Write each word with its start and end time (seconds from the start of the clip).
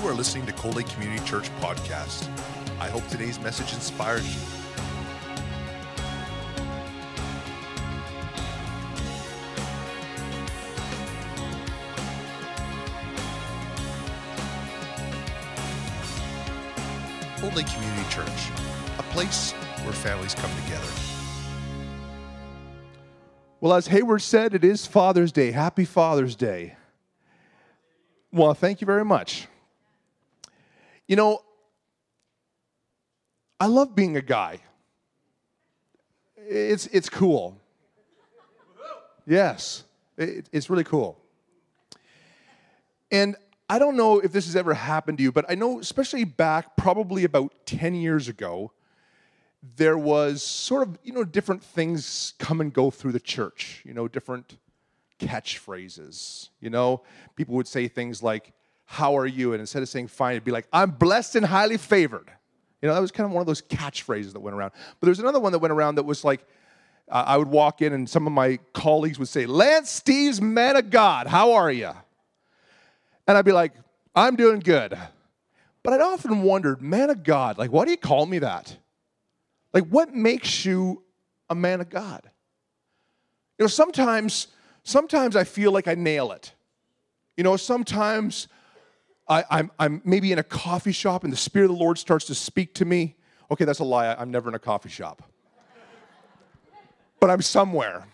You 0.00 0.08
are 0.08 0.14
listening 0.14 0.46
to 0.46 0.52
Cold 0.52 0.76
Lake 0.76 0.88
Community 0.88 1.22
Church 1.26 1.50
podcast. 1.60 2.26
I 2.80 2.88
hope 2.88 3.06
today's 3.08 3.38
message 3.38 3.74
inspires 3.74 4.24
you. 4.34 4.40
Cold 17.36 17.54
Lake 17.54 17.66
Community 17.66 18.08
Church, 18.08 18.26
a 18.98 19.02
place 19.12 19.52
where 19.82 19.92
families 19.92 20.34
come 20.34 20.50
together. 20.64 20.88
Well, 23.60 23.74
as 23.74 23.86
Hayward 23.88 24.22
said, 24.22 24.54
it 24.54 24.64
is 24.64 24.86
Father's 24.86 25.30
Day. 25.30 25.50
Happy 25.50 25.84
Father's 25.84 26.36
Day. 26.36 26.76
Well, 28.32 28.54
thank 28.54 28.80
you 28.80 28.86
very 28.86 29.04
much. 29.04 29.46
You 31.10 31.16
know, 31.16 31.42
I 33.58 33.66
love 33.66 33.96
being 33.96 34.16
a 34.16 34.22
guy. 34.22 34.60
It's, 36.36 36.86
it's 36.86 37.08
cool. 37.08 37.58
Yes, 39.26 39.82
it, 40.16 40.48
it's 40.52 40.70
really 40.70 40.84
cool. 40.84 41.18
And 43.10 43.34
I 43.68 43.80
don't 43.80 43.96
know 43.96 44.20
if 44.20 44.30
this 44.30 44.46
has 44.46 44.54
ever 44.54 44.72
happened 44.72 45.18
to 45.18 45.24
you, 45.24 45.32
but 45.32 45.46
I 45.48 45.56
know, 45.56 45.80
especially 45.80 46.22
back 46.22 46.76
probably 46.76 47.24
about 47.24 47.54
10 47.66 47.96
years 47.96 48.28
ago, 48.28 48.70
there 49.74 49.98
was 49.98 50.44
sort 50.44 50.86
of, 50.86 50.96
you 51.02 51.12
know, 51.12 51.24
different 51.24 51.64
things 51.64 52.34
come 52.38 52.60
and 52.60 52.72
go 52.72 52.88
through 52.88 53.10
the 53.10 53.18
church, 53.18 53.82
you 53.84 53.94
know, 53.94 54.06
different 54.06 54.58
catchphrases. 55.18 56.50
You 56.60 56.70
know, 56.70 57.02
people 57.34 57.56
would 57.56 57.66
say 57.66 57.88
things 57.88 58.22
like, 58.22 58.52
How 58.92 59.16
are 59.16 59.26
you? 59.26 59.52
And 59.52 59.60
instead 59.60 59.84
of 59.84 59.88
saying 59.88 60.08
fine, 60.08 60.32
it'd 60.32 60.42
be 60.42 60.50
like, 60.50 60.66
I'm 60.72 60.90
blessed 60.90 61.36
and 61.36 61.46
highly 61.46 61.76
favored. 61.76 62.28
You 62.82 62.88
know, 62.88 62.94
that 62.94 63.00
was 63.00 63.12
kind 63.12 63.24
of 63.24 63.30
one 63.30 63.40
of 63.40 63.46
those 63.46 63.62
catchphrases 63.62 64.32
that 64.32 64.40
went 64.40 64.56
around. 64.56 64.72
But 64.98 65.06
there's 65.06 65.20
another 65.20 65.38
one 65.38 65.52
that 65.52 65.60
went 65.60 65.70
around 65.70 65.94
that 65.94 66.02
was 66.02 66.24
like, 66.24 66.44
uh, 67.08 67.22
I 67.24 67.36
would 67.36 67.46
walk 67.46 67.82
in 67.82 67.92
and 67.92 68.10
some 68.10 68.26
of 68.26 68.32
my 68.32 68.58
colleagues 68.72 69.16
would 69.20 69.28
say, 69.28 69.46
Lance 69.46 70.00
Steves, 70.00 70.40
man 70.40 70.74
of 70.74 70.90
God, 70.90 71.28
how 71.28 71.52
are 71.52 71.70
you? 71.70 71.92
And 73.28 73.38
I'd 73.38 73.44
be 73.44 73.52
like, 73.52 73.74
I'm 74.12 74.34
doing 74.34 74.58
good. 74.58 74.98
But 75.84 75.92
I'd 75.92 76.00
often 76.00 76.42
wondered, 76.42 76.82
man 76.82 77.10
of 77.10 77.22
God, 77.22 77.58
like, 77.58 77.70
why 77.70 77.84
do 77.84 77.92
you 77.92 77.96
call 77.96 78.26
me 78.26 78.40
that? 78.40 78.76
Like, 79.72 79.86
what 79.86 80.12
makes 80.12 80.64
you 80.64 81.04
a 81.48 81.54
man 81.54 81.80
of 81.80 81.90
God? 81.90 82.28
You 83.56 83.62
know, 83.62 83.68
sometimes, 83.68 84.48
sometimes 84.82 85.36
I 85.36 85.44
feel 85.44 85.70
like 85.70 85.86
I 85.86 85.94
nail 85.94 86.32
it. 86.32 86.52
You 87.36 87.44
know, 87.44 87.56
sometimes 87.56 88.48
I, 89.30 89.44
I'm, 89.48 89.70
I'm 89.78 90.02
maybe 90.04 90.32
in 90.32 90.40
a 90.40 90.42
coffee 90.42 90.90
shop 90.90 91.22
and 91.22 91.32
the 91.32 91.36
Spirit 91.36 91.70
of 91.70 91.76
the 91.76 91.82
Lord 91.82 91.98
starts 91.98 92.24
to 92.26 92.34
speak 92.34 92.74
to 92.74 92.84
me. 92.84 93.16
Okay, 93.48 93.64
that's 93.64 93.78
a 93.78 93.84
lie. 93.84 94.12
I'm 94.18 94.32
never 94.32 94.48
in 94.48 94.56
a 94.56 94.58
coffee 94.58 94.88
shop. 94.88 95.22
but 97.20 97.30
I'm 97.30 97.40
somewhere. 97.40 98.08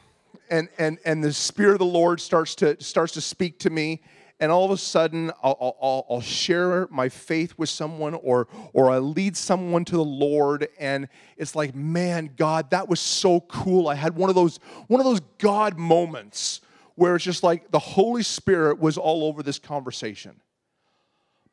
And, 0.51 0.69
and, 0.79 0.99
and 1.07 1.25
the 1.25 1.33
Spirit 1.33 1.73
of 1.73 1.79
the 1.79 1.87
Lord 1.87 2.21
starts 2.21 2.55
to, 2.57 2.81
starts 2.83 3.15
to 3.15 3.23
speak 3.23 3.59
to 3.61 3.71
me 3.71 4.03
and 4.39 4.53
all 4.53 4.67
of 4.67 4.71
a 4.71 4.77
sudden 4.77 5.33
I'll, 5.43 5.77
I'll, 5.81 6.07
I'll, 6.11 6.21
share 6.21 6.87
my 6.91 7.09
faith 7.09 7.55
with 7.57 7.71
someone 7.71 8.13
or, 8.13 8.47
or 8.75 8.91
I 8.91 8.99
lead 8.99 9.35
someone 9.35 9.87
to 9.87 9.97
the 9.97 10.05
Lord 10.05 10.69
and 10.79 11.09
it's 11.39 11.57
like, 11.57 11.75
man, 11.75 12.31
God, 12.37 12.71
that 12.71 12.91
was 12.91 13.01
so 13.01 13.41
cool. 13.41 13.89
I 13.89 13.95
had 13.95 14.15
one 14.15 14.29
of 14.29 14.37
those, 14.37 14.59
one 14.89 15.01
of 15.01 15.07
those 15.07 15.21
God 15.39 15.79
moments 15.79 16.61
where 16.95 17.17
it's 17.17 17.25
just 17.25 17.43
like 17.43 17.71
the 17.71 17.79
Holy 17.79 18.23
Spirit 18.23 18.79
was 18.79 18.99
all 18.99 19.25
over 19.25 19.43
this 19.43 19.59
conversation. 19.59 20.43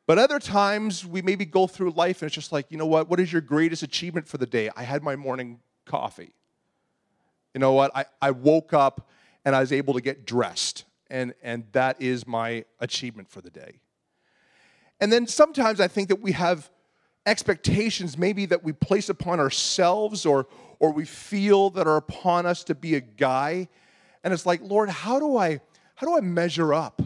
But 0.06 0.18
other 0.18 0.38
times 0.38 1.04
we 1.06 1.22
maybe 1.22 1.44
go 1.44 1.66
through 1.66 1.92
life 1.92 2.20
and 2.20 2.26
it's 2.26 2.34
just 2.34 2.52
like, 2.52 2.66
you 2.70 2.76
know 2.76 2.86
what, 2.86 3.08
what 3.08 3.20
is 3.20 3.32
your 3.32 3.40
greatest 3.40 3.82
achievement 3.82 4.28
for 4.28 4.36
the 4.38 4.46
day? 4.46 4.70
I 4.76 4.82
had 4.82 5.02
my 5.02 5.16
morning 5.16 5.60
coffee. 5.86 6.34
You 7.54 7.60
know 7.60 7.72
what, 7.72 7.90
I, 7.94 8.04
I 8.20 8.32
woke 8.32 8.72
up 8.72 9.08
and 9.44 9.56
I 9.56 9.60
was 9.60 9.72
able 9.72 9.94
to 9.94 10.00
get 10.00 10.26
dressed 10.26 10.84
and, 11.08 11.32
and 11.42 11.64
that 11.72 12.00
is 12.02 12.26
my 12.26 12.64
achievement 12.80 13.30
for 13.30 13.40
the 13.40 13.50
day. 13.50 13.80
And 15.00 15.12
then 15.12 15.26
sometimes 15.26 15.80
I 15.80 15.88
think 15.88 16.08
that 16.08 16.20
we 16.20 16.32
have 16.32 16.70
expectations 17.26 18.18
maybe 18.18 18.46
that 18.46 18.62
we 18.62 18.72
place 18.72 19.08
upon 19.08 19.40
ourselves 19.40 20.26
or, 20.26 20.46
or 20.78 20.92
we 20.92 21.04
feel 21.04 21.70
that 21.70 21.86
are 21.86 21.96
upon 21.96 22.46
us 22.46 22.64
to 22.64 22.74
be 22.74 22.94
a 22.94 23.00
guy. 23.00 23.68
And 24.22 24.34
it's 24.34 24.44
like, 24.44 24.60
Lord, 24.62 24.90
how 24.90 25.18
do 25.18 25.36
I 25.36 25.60
how 25.96 26.08
do 26.08 26.16
I 26.16 26.20
measure 26.20 26.74
up? 26.74 27.00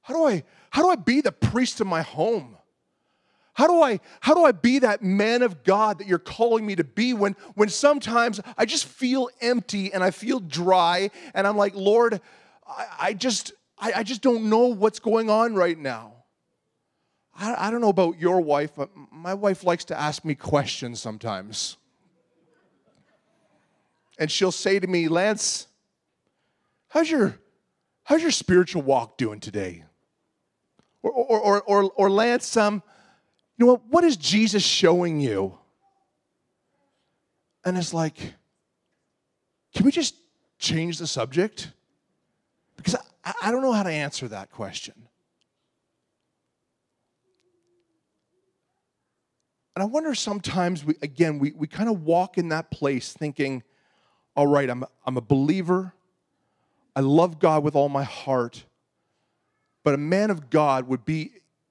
How 0.00 0.14
do 0.14 0.26
I 0.26 0.44
how 0.74 0.82
do 0.82 0.88
I 0.88 0.96
be 0.96 1.20
the 1.20 1.30
priest 1.30 1.80
of 1.80 1.86
my 1.86 2.02
home? 2.02 2.56
How 3.52 3.68
do 3.68 3.80
I 3.80 4.00
how 4.18 4.34
do 4.34 4.44
I 4.44 4.50
be 4.50 4.80
that 4.80 5.04
man 5.04 5.42
of 5.42 5.62
God 5.62 5.98
that 5.98 6.08
you're 6.08 6.18
calling 6.18 6.66
me 6.66 6.74
to 6.74 6.82
be 6.82 7.14
when 7.14 7.36
when 7.54 7.68
sometimes 7.68 8.40
I 8.58 8.64
just 8.64 8.86
feel 8.86 9.30
empty 9.40 9.92
and 9.92 10.02
I 10.02 10.10
feel 10.10 10.40
dry 10.40 11.12
and 11.32 11.46
I'm 11.46 11.56
like, 11.56 11.76
Lord, 11.76 12.20
I, 12.66 12.86
I 12.98 13.12
just 13.12 13.52
I, 13.78 13.92
I, 13.98 14.02
just 14.02 14.20
don't 14.20 14.50
know 14.50 14.66
what's 14.66 14.98
going 14.98 15.30
on 15.30 15.54
right 15.54 15.78
now. 15.78 16.24
I, 17.36 17.68
I 17.68 17.70
don't 17.70 17.80
know 17.80 17.88
about 17.88 18.18
your 18.18 18.40
wife, 18.40 18.72
but 18.74 18.90
my 19.12 19.34
wife 19.34 19.62
likes 19.62 19.84
to 19.86 19.96
ask 20.00 20.24
me 20.24 20.34
questions 20.34 21.00
sometimes. 21.00 21.76
And 24.18 24.28
she'll 24.28 24.50
say 24.50 24.80
to 24.80 24.88
me, 24.88 25.06
Lance, 25.06 25.68
how's 26.88 27.08
your 27.08 27.38
how's 28.02 28.22
your 28.22 28.32
spiritual 28.32 28.82
walk 28.82 29.16
doing 29.16 29.38
today? 29.38 29.84
Or 31.04 31.12
or 31.12 31.62
or 31.62 31.92
or, 31.96 32.10
Lance, 32.10 32.56
um, 32.56 32.82
you 33.58 33.66
know 33.66 33.72
what, 33.72 33.82
what 33.90 34.04
is 34.04 34.16
Jesus 34.16 34.62
showing 34.62 35.20
you? 35.20 35.58
And 37.62 37.76
it's 37.76 37.92
like, 37.92 38.16
can 39.74 39.84
we 39.84 39.92
just 39.92 40.14
change 40.58 40.96
the 40.96 41.06
subject? 41.06 41.72
Because 42.78 42.96
I, 43.22 43.34
I 43.42 43.50
don't 43.50 43.60
know 43.60 43.72
how 43.72 43.82
to 43.82 43.90
answer 43.90 44.28
that 44.28 44.50
question. 44.50 44.94
And 49.76 49.82
I 49.82 49.84
wonder 49.84 50.14
sometimes, 50.14 50.86
we, 50.86 50.94
again, 51.02 51.38
we, 51.38 51.52
we 51.52 51.66
kind 51.66 51.90
of 51.90 52.04
walk 52.04 52.38
in 52.38 52.48
that 52.48 52.70
place 52.70 53.12
thinking, 53.12 53.62
all 54.34 54.46
right, 54.46 54.70
I'm, 54.70 54.84
I'm 55.04 55.18
a 55.18 55.22
believer. 55.22 55.92
I 56.96 57.00
love 57.00 57.38
God 57.40 57.62
with 57.62 57.74
all 57.74 57.90
my 57.90 58.04
heart. 58.04 58.64
But 59.84 59.94
a 59.94 59.98
man 59.98 60.30
of 60.30 60.50
God 60.50 60.88
would 60.88 61.04
be, 61.04 61.30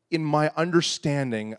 in 0.10 0.24
my 0.24 0.52
understanding, 0.56 1.56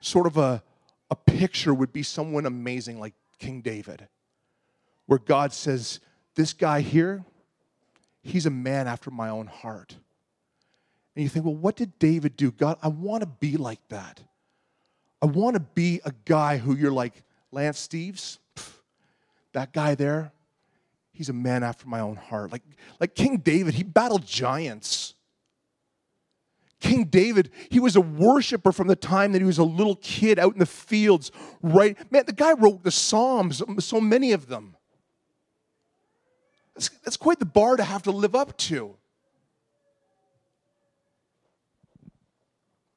sort 0.00 0.26
of 0.26 0.36
a, 0.36 0.62
a 1.10 1.14
picture 1.14 1.72
would 1.72 1.92
be 1.92 2.02
someone 2.02 2.46
amazing 2.46 2.98
like 2.98 3.14
King 3.38 3.60
David, 3.60 4.08
where 5.06 5.18
God 5.18 5.52
says, 5.52 6.00
This 6.34 6.52
guy 6.52 6.80
here, 6.80 7.24
he's 8.22 8.46
a 8.46 8.50
man 8.50 8.88
after 8.88 9.10
my 9.10 9.28
own 9.28 9.46
heart. 9.46 9.94
And 11.14 11.22
you 11.22 11.28
think, 11.28 11.44
well, 11.44 11.54
what 11.54 11.76
did 11.76 11.98
David 11.98 12.36
do? 12.36 12.50
God, 12.50 12.78
I 12.82 12.88
want 12.88 13.22
to 13.22 13.26
be 13.26 13.56
like 13.56 13.86
that. 13.88 14.20
I 15.22 15.26
want 15.26 15.54
to 15.54 15.60
be 15.60 16.00
a 16.04 16.12
guy 16.24 16.58
who 16.58 16.74
you're 16.74 16.92
like, 16.92 17.22
Lance 17.52 17.86
Steves, 17.86 18.38
that 19.52 19.72
guy 19.72 19.94
there, 19.94 20.32
he's 21.12 21.28
a 21.28 21.32
man 21.32 21.62
after 21.62 21.86
my 21.86 22.00
own 22.00 22.16
heart. 22.16 22.50
Like, 22.50 22.62
like 22.98 23.14
King 23.14 23.38
David, 23.38 23.74
he 23.74 23.84
battled 23.84 24.26
giants. 24.26 25.13
King 26.84 27.04
David, 27.04 27.50
he 27.70 27.80
was 27.80 27.96
a 27.96 28.00
worshiper 28.02 28.70
from 28.70 28.88
the 28.88 28.96
time 28.96 29.32
that 29.32 29.38
he 29.38 29.46
was 29.46 29.56
a 29.56 29.64
little 29.64 29.96
kid 29.96 30.38
out 30.38 30.52
in 30.52 30.58
the 30.58 30.66
fields, 30.66 31.32
right? 31.62 31.96
Man, 32.12 32.24
the 32.26 32.32
guy 32.34 32.52
wrote 32.52 32.84
the 32.84 32.90
Psalms, 32.90 33.62
so 33.78 34.02
many 34.02 34.32
of 34.32 34.48
them. 34.48 34.76
That's, 36.74 36.90
that's 37.02 37.16
quite 37.16 37.38
the 37.38 37.46
bar 37.46 37.78
to 37.78 37.84
have 37.84 38.02
to 38.02 38.10
live 38.10 38.34
up 38.34 38.54
to. 38.58 38.96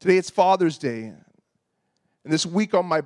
Today 0.02 0.18
it's 0.18 0.30
Father's 0.30 0.78
Day. 0.78 1.04
And 1.04 2.34
this 2.34 2.46
week 2.46 2.74
on 2.74 2.86
my 2.86 3.04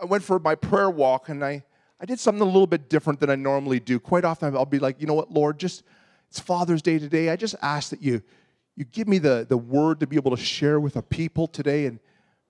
I 0.00 0.06
went 0.06 0.24
for 0.24 0.38
my 0.38 0.54
prayer 0.54 0.88
walk 0.88 1.28
and 1.28 1.44
I, 1.44 1.64
I 2.00 2.06
did 2.06 2.18
something 2.18 2.40
a 2.40 2.46
little 2.46 2.66
bit 2.66 2.88
different 2.88 3.20
than 3.20 3.28
I 3.28 3.34
normally 3.34 3.78
do. 3.78 4.00
Quite 4.00 4.24
often 4.24 4.56
I'll 4.56 4.64
be 4.64 4.78
like, 4.78 5.02
you 5.02 5.06
know 5.06 5.14
what, 5.14 5.30
Lord, 5.30 5.58
just 5.58 5.82
it's 6.30 6.40
Father's 6.40 6.80
Day 6.80 6.98
today. 6.98 7.28
I 7.28 7.36
just 7.36 7.56
ask 7.60 7.90
that 7.90 8.02
you 8.02 8.22
you 8.76 8.84
give 8.84 9.06
me 9.06 9.18
the, 9.18 9.46
the 9.48 9.56
word 9.56 10.00
to 10.00 10.06
be 10.06 10.16
able 10.16 10.36
to 10.36 10.42
share 10.42 10.80
with 10.80 10.96
a 10.96 11.02
people 11.02 11.46
today. 11.46 11.86
And 11.86 12.00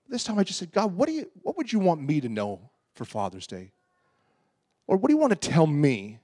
this 0.07 0.23
time 0.23 0.39
I 0.39 0.43
just 0.43 0.59
said, 0.59 0.71
God, 0.71 0.95
what 0.95 1.07
do 1.07 1.13
you 1.13 1.29
what 1.41 1.57
would 1.57 1.71
you 1.71 1.79
want 1.79 2.01
me 2.01 2.21
to 2.21 2.29
know 2.29 2.69
for 2.93 3.05
Father's 3.05 3.47
Day? 3.47 3.71
Or 4.87 4.97
what 4.97 5.09
do 5.09 5.13
you 5.13 5.19
want 5.19 5.39
to 5.39 5.49
tell 5.49 5.67
me? 5.67 6.19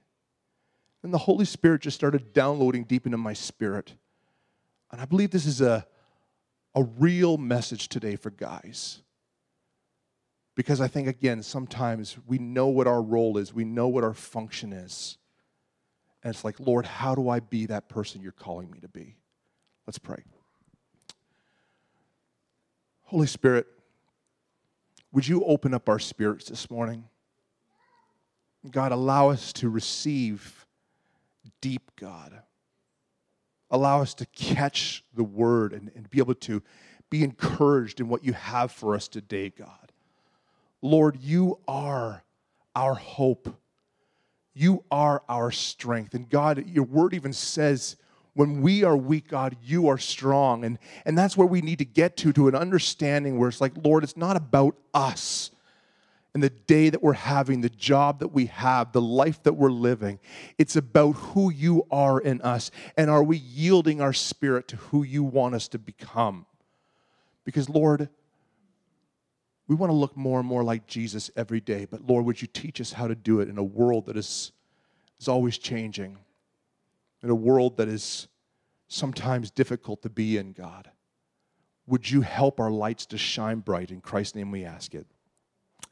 And 1.02 1.12
the 1.12 1.18
Holy 1.18 1.44
Spirit 1.44 1.82
just 1.82 1.96
started 1.96 2.32
downloading 2.32 2.84
deep 2.84 3.06
into 3.06 3.18
my 3.18 3.32
spirit. 3.32 3.94
And 4.92 5.00
I 5.00 5.04
believe 5.04 5.30
this 5.30 5.46
is 5.46 5.60
a, 5.60 5.84
a 6.74 6.84
real 6.84 7.38
message 7.38 7.88
today 7.88 8.14
for 8.14 8.30
guys. 8.30 9.02
Because 10.54 10.80
I 10.80 10.86
think, 10.86 11.08
again, 11.08 11.42
sometimes 11.42 12.16
we 12.26 12.38
know 12.38 12.68
what 12.68 12.86
our 12.86 13.02
role 13.02 13.38
is, 13.38 13.54
we 13.54 13.64
know 13.64 13.88
what 13.88 14.04
our 14.04 14.14
function 14.14 14.72
is. 14.72 15.16
And 16.22 16.32
it's 16.32 16.44
like, 16.44 16.60
Lord, 16.60 16.86
how 16.86 17.14
do 17.14 17.28
I 17.28 17.40
be 17.40 17.66
that 17.66 17.88
person 17.88 18.22
you're 18.22 18.32
calling 18.32 18.70
me 18.70 18.78
to 18.80 18.88
be? 18.88 19.16
Let's 19.86 19.98
pray. 19.98 20.22
Holy 23.04 23.26
Spirit, 23.26 23.66
would 25.12 25.28
you 25.28 25.44
open 25.44 25.74
up 25.74 25.88
our 25.88 25.98
spirits 25.98 26.48
this 26.48 26.70
morning? 26.70 27.04
God, 28.70 28.92
allow 28.92 29.28
us 29.28 29.52
to 29.54 29.68
receive 29.68 30.66
deep, 31.60 31.90
God. 31.96 32.42
Allow 33.70 34.02
us 34.02 34.14
to 34.14 34.26
catch 34.26 35.02
the 35.14 35.24
word 35.24 35.72
and, 35.72 35.90
and 35.94 36.08
be 36.08 36.18
able 36.18 36.34
to 36.34 36.62
be 37.10 37.24
encouraged 37.24 38.00
in 38.00 38.08
what 38.08 38.24
you 38.24 38.32
have 38.32 38.70
for 38.70 38.94
us 38.94 39.08
today, 39.08 39.50
God. 39.50 39.92
Lord, 40.80 41.18
you 41.20 41.58
are 41.66 42.22
our 42.74 42.94
hope. 42.94 43.54
You 44.54 44.84
are 44.90 45.22
our 45.28 45.50
strength. 45.50 46.14
And 46.14 46.28
God, 46.28 46.66
your 46.66 46.84
word 46.84 47.14
even 47.14 47.32
says, 47.32 47.96
when 48.34 48.62
we 48.62 48.82
are 48.82 48.96
weak, 48.96 49.28
God, 49.28 49.56
you 49.62 49.88
are 49.88 49.98
strong. 49.98 50.64
And, 50.64 50.78
and 51.04 51.16
that's 51.16 51.36
where 51.36 51.46
we 51.46 51.60
need 51.60 51.78
to 51.78 51.84
get 51.84 52.16
to, 52.18 52.32
to 52.32 52.48
an 52.48 52.54
understanding 52.54 53.38
where 53.38 53.48
it's 53.48 53.60
like, 53.60 53.72
Lord, 53.82 54.04
it's 54.04 54.16
not 54.16 54.36
about 54.36 54.76
us 54.94 55.50
and 56.34 56.42
the 56.42 56.50
day 56.50 56.88
that 56.88 57.02
we're 57.02 57.12
having, 57.12 57.60
the 57.60 57.68
job 57.68 58.20
that 58.20 58.28
we 58.28 58.46
have, 58.46 58.92
the 58.92 59.02
life 59.02 59.42
that 59.42 59.52
we're 59.52 59.70
living. 59.70 60.18
It's 60.56 60.76
about 60.76 61.12
who 61.12 61.52
you 61.52 61.86
are 61.90 62.20
in 62.20 62.40
us. 62.40 62.70
And 62.96 63.10
are 63.10 63.22
we 63.22 63.36
yielding 63.36 64.00
our 64.00 64.14
spirit 64.14 64.66
to 64.68 64.76
who 64.76 65.02
you 65.02 65.22
want 65.22 65.54
us 65.54 65.68
to 65.68 65.78
become? 65.78 66.46
Because, 67.44 67.68
Lord, 67.68 68.08
we 69.68 69.74
want 69.74 69.90
to 69.90 69.94
look 69.94 70.16
more 70.16 70.38
and 70.38 70.48
more 70.48 70.64
like 70.64 70.86
Jesus 70.86 71.30
every 71.36 71.60
day. 71.60 71.86
But, 71.90 72.06
Lord, 72.06 72.24
would 72.24 72.40
you 72.40 72.48
teach 72.48 72.80
us 72.80 72.92
how 72.92 73.08
to 73.08 73.14
do 73.14 73.40
it 73.40 73.48
in 73.48 73.58
a 73.58 73.64
world 73.64 74.06
that 74.06 74.16
is, 74.16 74.52
is 75.20 75.28
always 75.28 75.58
changing, 75.58 76.16
in 77.22 77.30
a 77.30 77.34
world 77.34 77.76
that 77.76 77.88
is 77.88 78.28
sometimes 78.88 79.50
difficult 79.50 80.02
to 80.02 80.10
be 80.10 80.36
in, 80.36 80.52
God? 80.52 80.90
Would 81.86 82.10
you 82.10 82.20
help 82.20 82.60
our 82.60 82.70
lights 82.70 83.06
to 83.06 83.18
shine 83.18 83.60
bright? 83.60 83.90
In 83.90 84.00
Christ's 84.00 84.34
name 84.34 84.50
we 84.50 84.64
ask 84.64 84.94
it. 84.94 85.06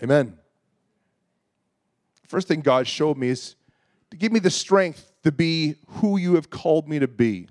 Amen. 0.03 0.39
First 2.27 2.49
thing 2.49 2.61
God 2.61 2.87
showed 2.87 3.17
me 3.17 3.29
is 3.29 3.57
to 4.11 4.17
give 4.17 4.33
me 4.33 4.39
the 4.39 4.51
strength 4.51 5.13
to 5.25 5.33
be 5.33 5.77
who 5.87 6.17
you 6.17 6.35
have 6.35 6.51
called 6.51 6.89
me 6.89 6.99
to 6.99 7.09
be. 7.09 7.49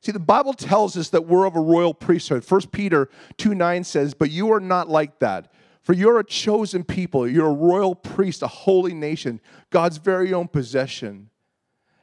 See, 0.00 0.12
the 0.12 0.18
Bible 0.18 0.54
tells 0.54 0.96
us 0.96 1.10
that 1.10 1.26
we're 1.26 1.46
of 1.46 1.56
a 1.56 1.60
royal 1.60 1.94
priesthood. 1.94 2.48
1 2.48 2.60
Peter 2.72 3.08
2 3.36 3.54
9 3.54 3.84
says, 3.84 4.14
But 4.14 4.30
you 4.30 4.52
are 4.52 4.60
not 4.60 4.88
like 4.88 5.18
that. 5.18 5.52
For 5.82 5.92
you're 5.92 6.18
a 6.18 6.24
chosen 6.24 6.84
people, 6.84 7.26
you're 7.26 7.48
a 7.48 7.52
royal 7.52 7.94
priest, 7.94 8.42
a 8.42 8.46
holy 8.46 8.92
nation, 8.92 9.40
God's 9.70 9.96
very 9.96 10.34
own 10.34 10.48
possession. 10.48 11.30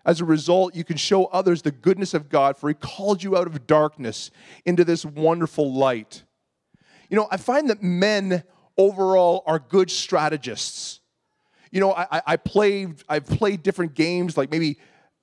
As 0.05 0.21
a 0.21 0.25
result, 0.25 0.75
you 0.75 0.83
can 0.83 0.97
show 0.97 1.25
others 1.25 1.63
the 1.63 1.71
goodness 1.71 2.13
of 2.13 2.29
God, 2.29 2.57
for 2.57 2.69
He 2.69 2.75
called 2.75 3.23
you 3.23 3.35
out 3.35 3.47
of 3.47 3.65
darkness 3.65 4.29
into 4.65 4.83
this 4.83 5.03
wonderful 5.03 5.73
light. 5.73 6.23
You 7.09 7.17
know, 7.17 7.27
I 7.31 7.37
find 7.37 7.69
that 7.69 7.81
men 7.81 8.43
overall 8.77 9.43
are 9.47 9.59
good 9.59 9.89
strategists. 9.89 10.99
You 11.71 11.79
know, 11.81 11.93
I, 11.93 12.21
I 12.25 12.35
played, 12.37 13.03
I've 13.09 13.25
played 13.25 13.63
different 13.63 13.95
games 13.95 14.37
like 14.37 14.51
maybe 14.51 14.77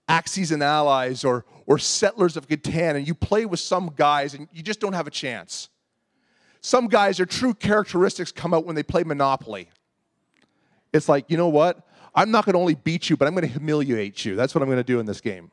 Axis 0.08 0.50
and 0.50 0.62
Allies 0.62 1.24
or, 1.24 1.44
or 1.66 1.78
Settlers 1.78 2.36
of 2.36 2.48
Catan, 2.48 2.96
and 2.96 3.06
you 3.06 3.14
play 3.14 3.46
with 3.46 3.60
some 3.60 3.92
guys 3.96 4.34
and 4.34 4.48
you 4.52 4.62
just 4.62 4.80
don't 4.80 4.92
have 4.92 5.06
a 5.06 5.10
chance. 5.10 5.68
Some 6.60 6.88
guys, 6.88 7.16
their 7.16 7.26
true 7.26 7.54
characteristics 7.54 8.32
come 8.32 8.52
out 8.52 8.64
when 8.66 8.76
they 8.76 8.82
play 8.82 9.02
Monopoly. 9.04 9.68
It's 10.92 11.08
like, 11.08 11.30
you 11.30 11.36
know 11.36 11.48
what? 11.48 11.86
I'm 12.14 12.30
not 12.30 12.44
going 12.44 12.54
to 12.54 12.58
only 12.58 12.74
beat 12.74 13.08
you, 13.08 13.16
but 13.16 13.26
I'm 13.26 13.34
going 13.34 13.46
to 13.46 13.52
humiliate 13.52 14.24
you. 14.24 14.36
That's 14.36 14.54
what 14.54 14.62
I'm 14.62 14.68
going 14.68 14.78
to 14.78 14.84
do 14.84 15.00
in 15.00 15.06
this 15.06 15.20
game. 15.20 15.50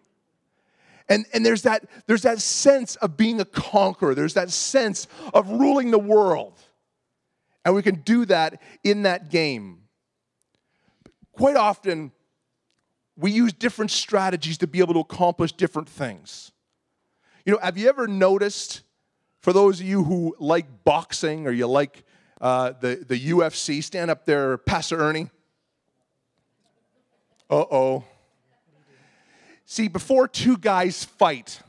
And, 1.08 1.26
and 1.34 1.46
there's, 1.46 1.64
that, 1.64 1.86
there's 2.06 2.22
that 2.22 2.40
sense 2.40 2.96
of 2.98 3.18
being 3.18 3.42
a 3.42 3.46
conqueror, 3.46 4.14
there's 4.14 4.36
that 4.36 4.52
sense 4.52 5.08
of 5.34 5.50
ruling 5.50 5.92
the 5.92 6.00
world. 6.00 6.60
And 7.66 7.76
we 7.76 7.82
can 7.82 7.96
do 7.96 8.26
that 8.26 8.62
in 8.84 9.04
that 9.04 9.30
game. 9.30 9.84
Quite 11.34 11.56
often, 11.56 12.12
we 13.18 13.32
use 13.32 13.54
different 13.54 13.92
strategies 13.92 14.58
to 14.60 14.68
be 14.68 14.80
able 14.80 14.94
to 14.94 15.00
accomplish 15.00 15.52
different 15.52 15.90
things. 15.90 16.52
You 17.46 17.54
know, 17.54 17.60
have 17.62 17.78
you 17.78 17.90
ever 17.90 18.08
noticed, 18.08 18.82
for 19.42 19.52
those 19.52 19.80
of 19.82 19.88
you 19.88 20.04
who 20.04 20.36
like 20.40 20.84
boxing 20.84 21.48
or 21.48 21.52
you 21.52 21.68
like 21.68 22.04
uh, 22.40 22.74
the, 22.80 23.04
the 23.08 23.20
UFC, 23.32 23.84
stand 23.84 24.12
up 24.12 24.26
there, 24.26 24.58
Pastor 24.58 25.00
Ernie? 25.00 25.30
Uh 27.50 27.66
oh. 27.72 28.04
See, 29.66 29.88
before 29.88 30.28
two 30.28 30.58
guys 30.58 31.04
fight, 31.04 31.62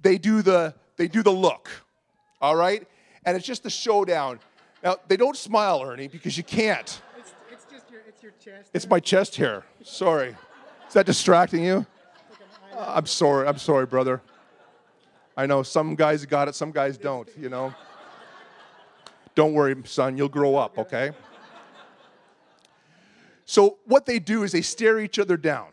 they 0.00 0.18
do 0.18 0.42
the 0.42 0.74
they 0.96 1.08
do 1.08 1.22
the 1.22 1.32
look, 1.32 1.68
all 2.40 2.56
right? 2.56 2.86
And 3.24 3.36
it's 3.36 3.46
just 3.46 3.62
the 3.62 3.70
showdown. 3.70 4.40
Now, 4.82 4.96
they 5.08 5.16
don't 5.16 5.36
smile, 5.36 5.82
Ernie, 5.82 6.08
because 6.08 6.36
you 6.36 6.44
can't. 6.44 7.02
It's, 7.18 7.32
it's 7.52 7.64
just 7.70 7.90
your, 7.90 8.00
it's 8.06 8.22
your 8.22 8.32
chest. 8.32 8.70
It's 8.72 8.88
my 8.88 9.00
chest 9.00 9.36
hair. 9.36 9.64
Sorry. 9.82 10.36
Is 10.86 10.94
that 10.94 11.06
distracting 11.06 11.64
you? 11.64 11.84
Uh, 12.72 12.94
I'm 12.96 13.06
sorry. 13.06 13.46
I'm 13.48 13.58
sorry, 13.58 13.86
brother. 13.86 14.22
I 15.36 15.46
know 15.46 15.62
some 15.62 15.94
guys 15.94 16.26
got 16.26 16.48
it, 16.48 16.56
some 16.56 16.72
guys 16.72 16.98
don't, 16.98 17.28
you 17.38 17.48
know. 17.48 17.72
Don't 19.36 19.52
worry, 19.52 19.76
son, 19.84 20.16
you'll 20.16 20.28
grow 20.28 20.56
up, 20.56 20.76
okay? 20.78 21.12
So, 23.48 23.78
what 23.86 24.04
they 24.04 24.18
do 24.18 24.42
is 24.42 24.52
they 24.52 24.60
stare 24.60 25.00
each 25.00 25.18
other 25.18 25.38
down 25.38 25.68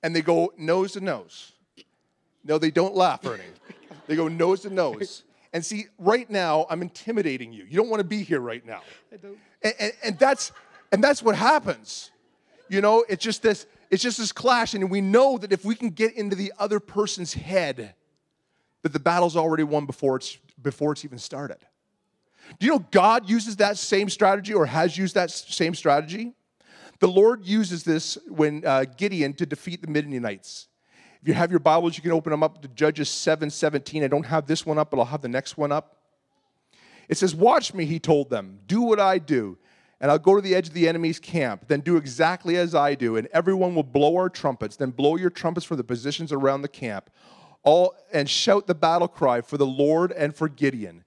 and 0.00 0.14
they 0.14 0.22
go 0.22 0.52
nose 0.56 0.92
to 0.92 1.00
nose. 1.00 1.54
No, 2.44 2.56
they 2.56 2.70
don't 2.70 2.94
laugh, 2.94 3.26
Ernie. 3.26 3.42
They 4.06 4.14
go 4.14 4.28
nose 4.28 4.60
to 4.60 4.70
nose. 4.70 5.24
And 5.52 5.66
see, 5.66 5.86
right 5.98 6.30
now, 6.30 6.66
I'm 6.70 6.80
intimidating 6.80 7.52
you. 7.52 7.64
You 7.64 7.76
don't 7.76 7.88
want 7.88 7.98
to 7.98 8.06
be 8.06 8.22
here 8.22 8.38
right 8.38 8.64
now. 8.64 8.82
I 9.12 9.16
don't. 9.16 9.38
And, 9.62 9.74
and, 9.80 9.92
and 10.04 10.18
that's 10.20 10.52
and 10.92 11.02
that's 11.02 11.20
what 11.20 11.34
happens. 11.34 12.12
You 12.68 12.80
know, 12.80 13.04
it's 13.08 13.24
just 13.24 13.42
this, 13.42 13.66
it's 13.90 14.02
just 14.02 14.18
this 14.18 14.30
clash, 14.30 14.74
and 14.74 14.88
we 14.88 15.00
know 15.00 15.38
that 15.38 15.50
if 15.52 15.64
we 15.64 15.74
can 15.74 15.90
get 15.90 16.14
into 16.14 16.36
the 16.36 16.52
other 16.60 16.78
person's 16.78 17.34
head, 17.34 17.92
that 18.82 18.92
the 18.92 19.00
battle's 19.00 19.36
already 19.36 19.64
won 19.64 19.84
before 19.84 20.14
it's 20.14 20.38
before 20.62 20.92
it's 20.92 21.04
even 21.04 21.18
started. 21.18 21.58
Do 22.60 22.66
you 22.66 22.72
know 22.72 22.86
God 22.92 23.28
uses 23.28 23.56
that 23.56 23.78
same 23.78 24.08
strategy 24.08 24.54
or 24.54 24.66
has 24.66 24.96
used 24.96 25.16
that 25.16 25.32
same 25.32 25.74
strategy? 25.74 26.34
The 27.02 27.08
Lord 27.08 27.44
uses 27.44 27.82
this 27.82 28.16
when 28.28 28.64
uh, 28.64 28.84
Gideon 28.84 29.34
to 29.34 29.44
defeat 29.44 29.82
the 29.82 29.88
Midianites. 29.88 30.68
If 31.20 31.26
you 31.26 31.34
have 31.34 31.50
your 31.50 31.58
Bibles, 31.58 31.96
you 31.96 32.02
can 32.02 32.12
open 32.12 32.30
them 32.30 32.44
up 32.44 32.62
to 32.62 32.68
Judges 32.68 33.08
7 33.08 33.50
17. 33.50 34.04
I 34.04 34.06
don't 34.06 34.24
have 34.26 34.46
this 34.46 34.64
one 34.64 34.78
up, 34.78 34.92
but 34.92 35.00
I'll 35.00 35.06
have 35.06 35.20
the 35.20 35.26
next 35.26 35.58
one 35.58 35.72
up. 35.72 35.96
It 37.08 37.18
says, 37.18 37.34
Watch 37.34 37.74
me, 37.74 37.86
he 37.86 37.98
told 37.98 38.30
them. 38.30 38.60
Do 38.68 38.82
what 38.82 39.00
I 39.00 39.18
do, 39.18 39.58
and 40.00 40.12
I'll 40.12 40.18
go 40.20 40.36
to 40.36 40.40
the 40.40 40.54
edge 40.54 40.68
of 40.68 40.74
the 40.74 40.86
enemy's 40.86 41.18
camp. 41.18 41.64
Then 41.66 41.80
do 41.80 41.96
exactly 41.96 42.56
as 42.56 42.72
I 42.72 42.94
do, 42.94 43.16
and 43.16 43.26
everyone 43.32 43.74
will 43.74 43.82
blow 43.82 44.14
our 44.16 44.28
trumpets. 44.28 44.76
Then 44.76 44.90
blow 44.90 45.16
your 45.16 45.30
trumpets 45.30 45.66
for 45.66 45.74
the 45.74 45.82
positions 45.82 46.30
around 46.30 46.62
the 46.62 46.68
camp. 46.68 47.10
All 47.64 47.96
and 48.12 48.30
shout 48.30 48.68
the 48.68 48.76
battle 48.76 49.08
cry 49.08 49.40
for 49.40 49.58
the 49.58 49.66
Lord 49.66 50.12
and 50.12 50.36
for 50.36 50.48
Gideon. 50.48 51.02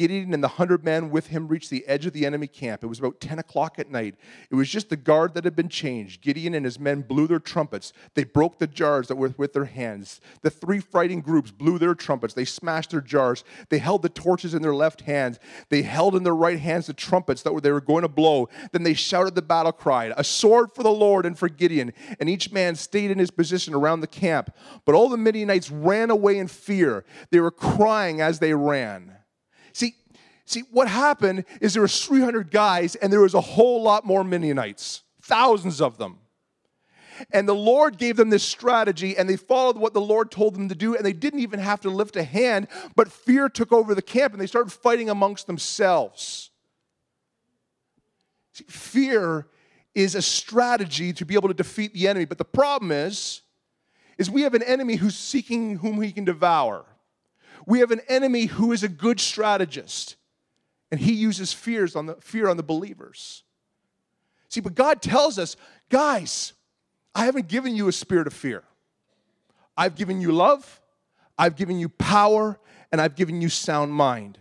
Gideon 0.00 0.32
and 0.32 0.42
the 0.42 0.48
hundred 0.48 0.82
men 0.82 1.10
with 1.10 1.26
him 1.26 1.46
reached 1.46 1.68
the 1.68 1.86
edge 1.86 2.06
of 2.06 2.14
the 2.14 2.24
enemy 2.24 2.46
camp. 2.46 2.82
It 2.82 2.86
was 2.86 2.98
about 2.98 3.20
10 3.20 3.38
o'clock 3.38 3.78
at 3.78 3.90
night. 3.90 4.14
It 4.50 4.54
was 4.54 4.70
just 4.70 4.88
the 4.88 4.96
guard 4.96 5.34
that 5.34 5.44
had 5.44 5.54
been 5.54 5.68
changed. 5.68 6.22
Gideon 6.22 6.54
and 6.54 6.64
his 6.64 6.80
men 6.80 7.02
blew 7.02 7.26
their 7.26 7.38
trumpets. 7.38 7.92
They 8.14 8.24
broke 8.24 8.58
the 8.58 8.66
jars 8.66 9.08
that 9.08 9.16
were 9.16 9.34
with 9.36 9.52
their 9.52 9.66
hands. 9.66 10.22
The 10.40 10.48
three 10.48 10.80
fighting 10.80 11.20
groups 11.20 11.50
blew 11.50 11.78
their 11.78 11.94
trumpets. 11.94 12.32
They 12.32 12.46
smashed 12.46 12.92
their 12.92 13.02
jars. 13.02 13.44
They 13.68 13.76
held 13.76 14.00
the 14.00 14.08
torches 14.08 14.54
in 14.54 14.62
their 14.62 14.74
left 14.74 15.02
hands. 15.02 15.38
They 15.68 15.82
held 15.82 16.16
in 16.16 16.22
their 16.22 16.34
right 16.34 16.58
hands 16.58 16.86
the 16.86 16.94
trumpets 16.94 17.42
that 17.42 17.62
they 17.62 17.70
were 17.70 17.82
going 17.82 18.00
to 18.00 18.08
blow. 18.08 18.48
Then 18.72 18.84
they 18.84 18.94
shouted 18.94 19.34
the 19.34 19.42
battle 19.42 19.70
cry 19.70 20.14
A 20.16 20.24
sword 20.24 20.70
for 20.74 20.82
the 20.82 20.88
Lord 20.88 21.26
and 21.26 21.38
for 21.38 21.50
Gideon. 21.50 21.92
And 22.18 22.30
each 22.30 22.50
man 22.52 22.74
stayed 22.74 23.10
in 23.10 23.18
his 23.18 23.30
position 23.30 23.74
around 23.74 24.00
the 24.00 24.06
camp. 24.06 24.50
But 24.86 24.94
all 24.94 25.10
the 25.10 25.18
Midianites 25.18 25.70
ran 25.70 26.08
away 26.08 26.38
in 26.38 26.46
fear. 26.46 27.04
They 27.30 27.40
were 27.40 27.50
crying 27.50 28.22
as 28.22 28.38
they 28.38 28.54
ran. 28.54 29.18
See, 30.50 30.64
what 30.72 30.88
happened 30.88 31.44
is 31.60 31.74
there 31.74 31.82
was 31.82 32.04
300 32.04 32.50
guys 32.50 32.96
and 32.96 33.12
there 33.12 33.20
was 33.20 33.34
a 33.34 33.40
whole 33.40 33.84
lot 33.84 34.04
more 34.04 34.24
Midianites, 34.24 35.04
thousands 35.22 35.80
of 35.80 35.96
them. 35.96 36.18
And 37.30 37.48
the 37.48 37.54
Lord 37.54 37.98
gave 37.98 38.16
them 38.16 38.30
this 38.30 38.42
strategy, 38.42 39.16
and 39.16 39.30
they 39.30 39.36
followed 39.36 39.76
what 39.76 39.94
the 39.94 40.00
Lord 40.00 40.32
told 40.32 40.56
them 40.56 40.68
to 40.68 40.74
do, 40.74 40.96
and 40.96 41.06
they 41.06 41.12
didn't 41.12 41.38
even 41.38 41.60
have 41.60 41.80
to 41.82 41.88
lift 41.88 42.16
a 42.16 42.24
hand, 42.24 42.66
but 42.96 43.12
fear 43.12 43.48
took 43.48 43.70
over 43.70 43.94
the 43.94 44.02
camp, 44.02 44.32
and 44.32 44.42
they 44.42 44.46
started 44.48 44.72
fighting 44.72 45.08
amongst 45.08 45.46
themselves. 45.46 46.50
See, 48.54 48.64
fear 48.64 49.46
is 49.94 50.16
a 50.16 50.22
strategy 50.22 51.12
to 51.12 51.24
be 51.24 51.34
able 51.34 51.46
to 51.46 51.54
defeat 51.54 51.94
the 51.94 52.08
enemy, 52.08 52.24
but 52.24 52.38
the 52.38 52.44
problem 52.44 52.90
is, 52.90 53.42
is 54.18 54.28
we 54.28 54.42
have 54.42 54.54
an 54.54 54.64
enemy 54.64 54.96
who's 54.96 55.16
seeking 55.16 55.76
whom 55.76 56.02
he 56.02 56.10
can 56.10 56.24
devour. 56.24 56.86
We 57.66 57.78
have 57.78 57.92
an 57.92 58.00
enemy 58.08 58.46
who 58.46 58.72
is 58.72 58.82
a 58.82 58.88
good 58.88 59.20
strategist, 59.20 60.16
and 60.90 61.00
he 61.00 61.12
uses 61.12 61.52
fears 61.52 61.94
on 61.94 62.06
the 62.06 62.14
fear 62.16 62.48
on 62.48 62.56
the 62.56 62.62
believers. 62.62 63.44
See, 64.48 64.60
but 64.60 64.74
God 64.74 65.00
tells 65.00 65.38
us, 65.38 65.56
guys, 65.88 66.52
I 67.14 67.24
haven't 67.24 67.48
given 67.48 67.76
you 67.76 67.88
a 67.88 67.92
spirit 67.92 68.26
of 68.26 68.32
fear. 68.32 68.64
I've 69.76 69.94
given 69.94 70.20
you 70.20 70.32
love, 70.32 70.80
I've 71.38 71.56
given 71.56 71.78
you 71.78 71.88
power, 71.88 72.58
and 72.92 73.00
I've 73.00 73.14
given 73.14 73.40
you 73.40 73.48
sound 73.48 73.92
mind. 73.92 74.38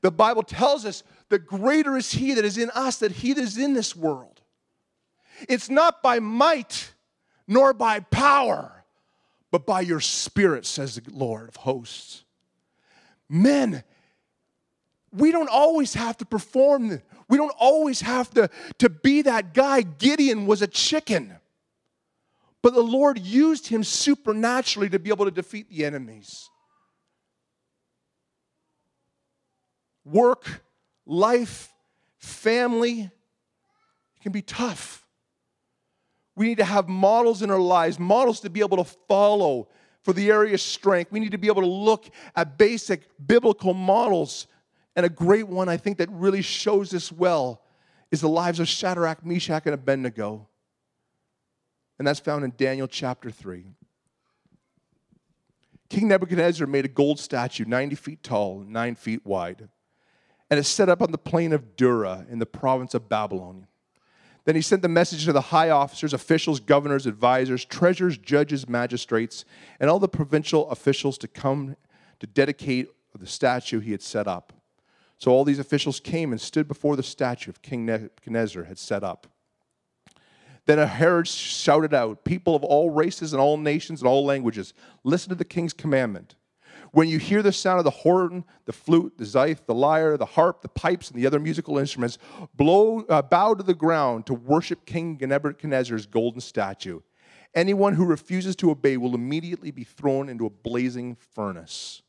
The 0.00 0.10
Bible 0.10 0.42
tells 0.42 0.84
us 0.84 1.02
the 1.28 1.38
greater 1.38 1.96
is 1.96 2.12
he 2.12 2.34
that 2.34 2.44
is 2.44 2.58
in 2.58 2.70
us 2.70 2.98
than 2.98 3.12
he 3.12 3.34
that 3.34 3.42
is 3.42 3.56
in 3.56 3.74
this 3.74 3.94
world. 3.94 4.40
It's 5.48 5.70
not 5.70 6.02
by 6.02 6.18
might 6.18 6.92
nor 7.46 7.72
by 7.72 8.00
power, 8.00 8.84
but 9.50 9.66
by 9.66 9.82
your 9.82 10.00
spirit, 10.00 10.66
says 10.66 10.94
the 10.94 11.02
Lord 11.12 11.48
of 11.48 11.56
hosts. 11.56 12.24
Men, 13.28 13.84
we 15.12 15.30
don't 15.30 15.50
always 15.50 15.94
have 15.94 16.16
to 16.18 16.24
perform. 16.24 17.00
We 17.28 17.36
don't 17.36 17.54
always 17.58 18.00
have 18.00 18.30
to, 18.30 18.48
to 18.78 18.88
be 18.88 19.22
that 19.22 19.54
guy. 19.54 19.82
Gideon 19.82 20.46
was 20.46 20.62
a 20.62 20.66
chicken. 20.66 21.36
But 22.62 22.74
the 22.74 22.82
Lord 22.82 23.18
used 23.18 23.66
him 23.66 23.84
supernaturally 23.84 24.88
to 24.90 24.98
be 24.98 25.10
able 25.10 25.24
to 25.24 25.30
defeat 25.30 25.68
the 25.68 25.84
enemies. 25.84 26.48
Work, 30.04 30.62
life, 31.04 31.72
family, 32.18 33.10
can 34.22 34.32
be 34.32 34.42
tough. 34.42 35.04
We 36.36 36.46
need 36.46 36.58
to 36.58 36.64
have 36.64 36.88
models 36.88 37.42
in 37.42 37.50
our 37.50 37.58
lives, 37.58 37.98
models 37.98 38.40
to 38.40 38.50
be 38.50 38.60
able 38.60 38.78
to 38.78 38.90
follow 39.08 39.68
for 40.02 40.12
the 40.12 40.30
area 40.30 40.54
of 40.54 40.60
strength. 40.60 41.12
We 41.12 41.20
need 41.20 41.32
to 41.32 41.38
be 41.38 41.48
able 41.48 41.62
to 41.62 41.68
look 41.68 42.08
at 42.34 42.56
basic 42.56 43.08
biblical 43.24 43.74
models. 43.74 44.46
And 44.94 45.06
a 45.06 45.08
great 45.08 45.48
one, 45.48 45.68
I 45.68 45.76
think, 45.76 45.98
that 45.98 46.10
really 46.10 46.42
shows 46.42 46.90
this 46.90 47.10
well 47.10 47.62
is 48.10 48.20
the 48.20 48.28
lives 48.28 48.60
of 48.60 48.68
Shadrach, 48.68 49.24
Meshach, 49.24 49.64
and 49.64 49.74
Abednego. 49.74 50.48
And 51.98 52.06
that's 52.06 52.20
found 52.20 52.44
in 52.44 52.52
Daniel 52.56 52.86
chapter 52.86 53.30
3. 53.30 53.64
King 55.88 56.08
Nebuchadnezzar 56.08 56.66
made 56.66 56.84
a 56.84 56.88
gold 56.88 57.18
statue 57.20 57.64
90 57.66 57.96
feet 57.96 58.22
tall, 58.22 58.60
9 58.60 58.94
feet 58.94 59.26
wide, 59.26 59.68
and 60.50 60.58
it's 60.58 60.68
set 60.68 60.88
up 60.88 61.02
on 61.02 61.12
the 61.12 61.18
plain 61.18 61.52
of 61.52 61.76
Dura 61.76 62.26
in 62.30 62.38
the 62.38 62.46
province 62.46 62.94
of 62.94 63.08
Babylon. 63.08 63.66
Then 64.44 64.56
he 64.56 64.62
sent 64.62 64.82
the 64.82 64.88
message 64.88 65.24
to 65.26 65.32
the 65.32 65.40
high 65.40 65.70
officers, 65.70 66.12
officials, 66.12 66.60
governors, 66.60 67.06
advisors, 67.06 67.64
treasurers, 67.64 68.18
judges, 68.18 68.68
magistrates, 68.68 69.44
and 69.78 69.88
all 69.88 69.98
the 69.98 70.08
provincial 70.08 70.68
officials 70.70 71.16
to 71.18 71.28
come 71.28 71.76
to 72.20 72.26
dedicate 72.26 72.88
the 73.16 73.26
statue 73.26 73.80
he 73.80 73.92
had 73.92 74.02
set 74.02 74.26
up. 74.26 74.52
So 75.22 75.30
all 75.30 75.44
these 75.44 75.60
officials 75.60 76.00
came 76.00 76.32
and 76.32 76.40
stood 76.40 76.66
before 76.66 76.96
the 76.96 77.02
statue 77.04 77.48
of 77.48 77.62
King 77.62 77.86
Nebuchadnezzar 77.86 78.64
had 78.64 78.76
set 78.76 79.04
up. 79.04 79.28
Then 80.66 80.80
a 80.80 80.86
herald 80.88 81.28
shouted 81.28 81.94
out, 81.94 82.24
People 82.24 82.56
of 82.56 82.64
all 82.64 82.90
races 82.90 83.32
and 83.32 83.40
all 83.40 83.56
nations 83.56 84.00
and 84.00 84.08
all 84.08 84.24
languages, 84.24 84.74
listen 85.04 85.28
to 85.28 85.36
the 85.36 85.44
king's 85.44 85.72
commandment. 85.72 86.34
When 86.90 87.06
you 87.06 87.20
hear 87.20 87.40
the 87.40 87.52
sound 87.52 87.78
of 87.78 87.84
the 87.84 87.90
horn, 87.90 88.44
the 88.64 88.72
flute, 88.72 89.16
the 89.16 89.24
zither, 89.24 89.60
the 89.64 89.74
lyre, 89.74 90.16
the 90.16 90.26
harp, 90.26 90.60
the 90.60 90.68
pipes, 90.68 91.08
and 91.08 91.16
the 91.16 91.28
other 91.28 91.38
musical 91.38 91.78
instruments, 91.78 92.18
blow, 92.56 93.02
uh, 93.02 93.22
bow 93.22 93.54
to 93.54 93.62
the 93.62 93.74
ground 93.74 94.26
to 94.26 94.34
worship 94.34 94.84
King 94.86 95.18
Nebuchadnezzar's 95.20 96.06
golden 96.06 96.40
statue. 96.40 96.98
Anyone 97.54 97.94
who 97.94 98.06
refuses 98.06 98.56
to 98.56 98.72
obey 98.72 98.96
will 98.96 99.14
immediately 99.14 99.70
be 99.70 99.84
thrown 99.84 100.28
into 100.28 100.46
a 100.46 100.50
blazing 100.50 101.14
furnace. 101.14 102.02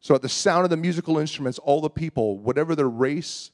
So, 0.00 0.14
at 0.14 0.22
the 0.22 0.28
sound 0.28 0.64
of 0.64 0.70
the 0.70 0.76
musical 0.76 1.18
instruments, 1.18 1.58
all 1.58 1.80
the 1.80 1.90
people, 1.90 2.38
whatever 2.38 2.74
their 2.74 2.88
race 2.88 3.50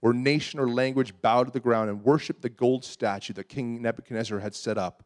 or 0.00 0.14
nation 0.14 0.58
or 0.58 0.68
language, 0.68 1.12
bowed 1.20 1.44
to 1.44 1.50
the 1.52 1.60
ground 1.60 1.90
and 1.90 2.02
worshiped 2.02 2.40
the 2.40 2.48
gold 2.48 2.84
statue 2.84 3.34
that 3.34 3.50
King 3.50 3.82
Nebuchadnezzar 3.82 4.38
had 4.38 4.54
set 4.54 4.78
up. 4.78 5.04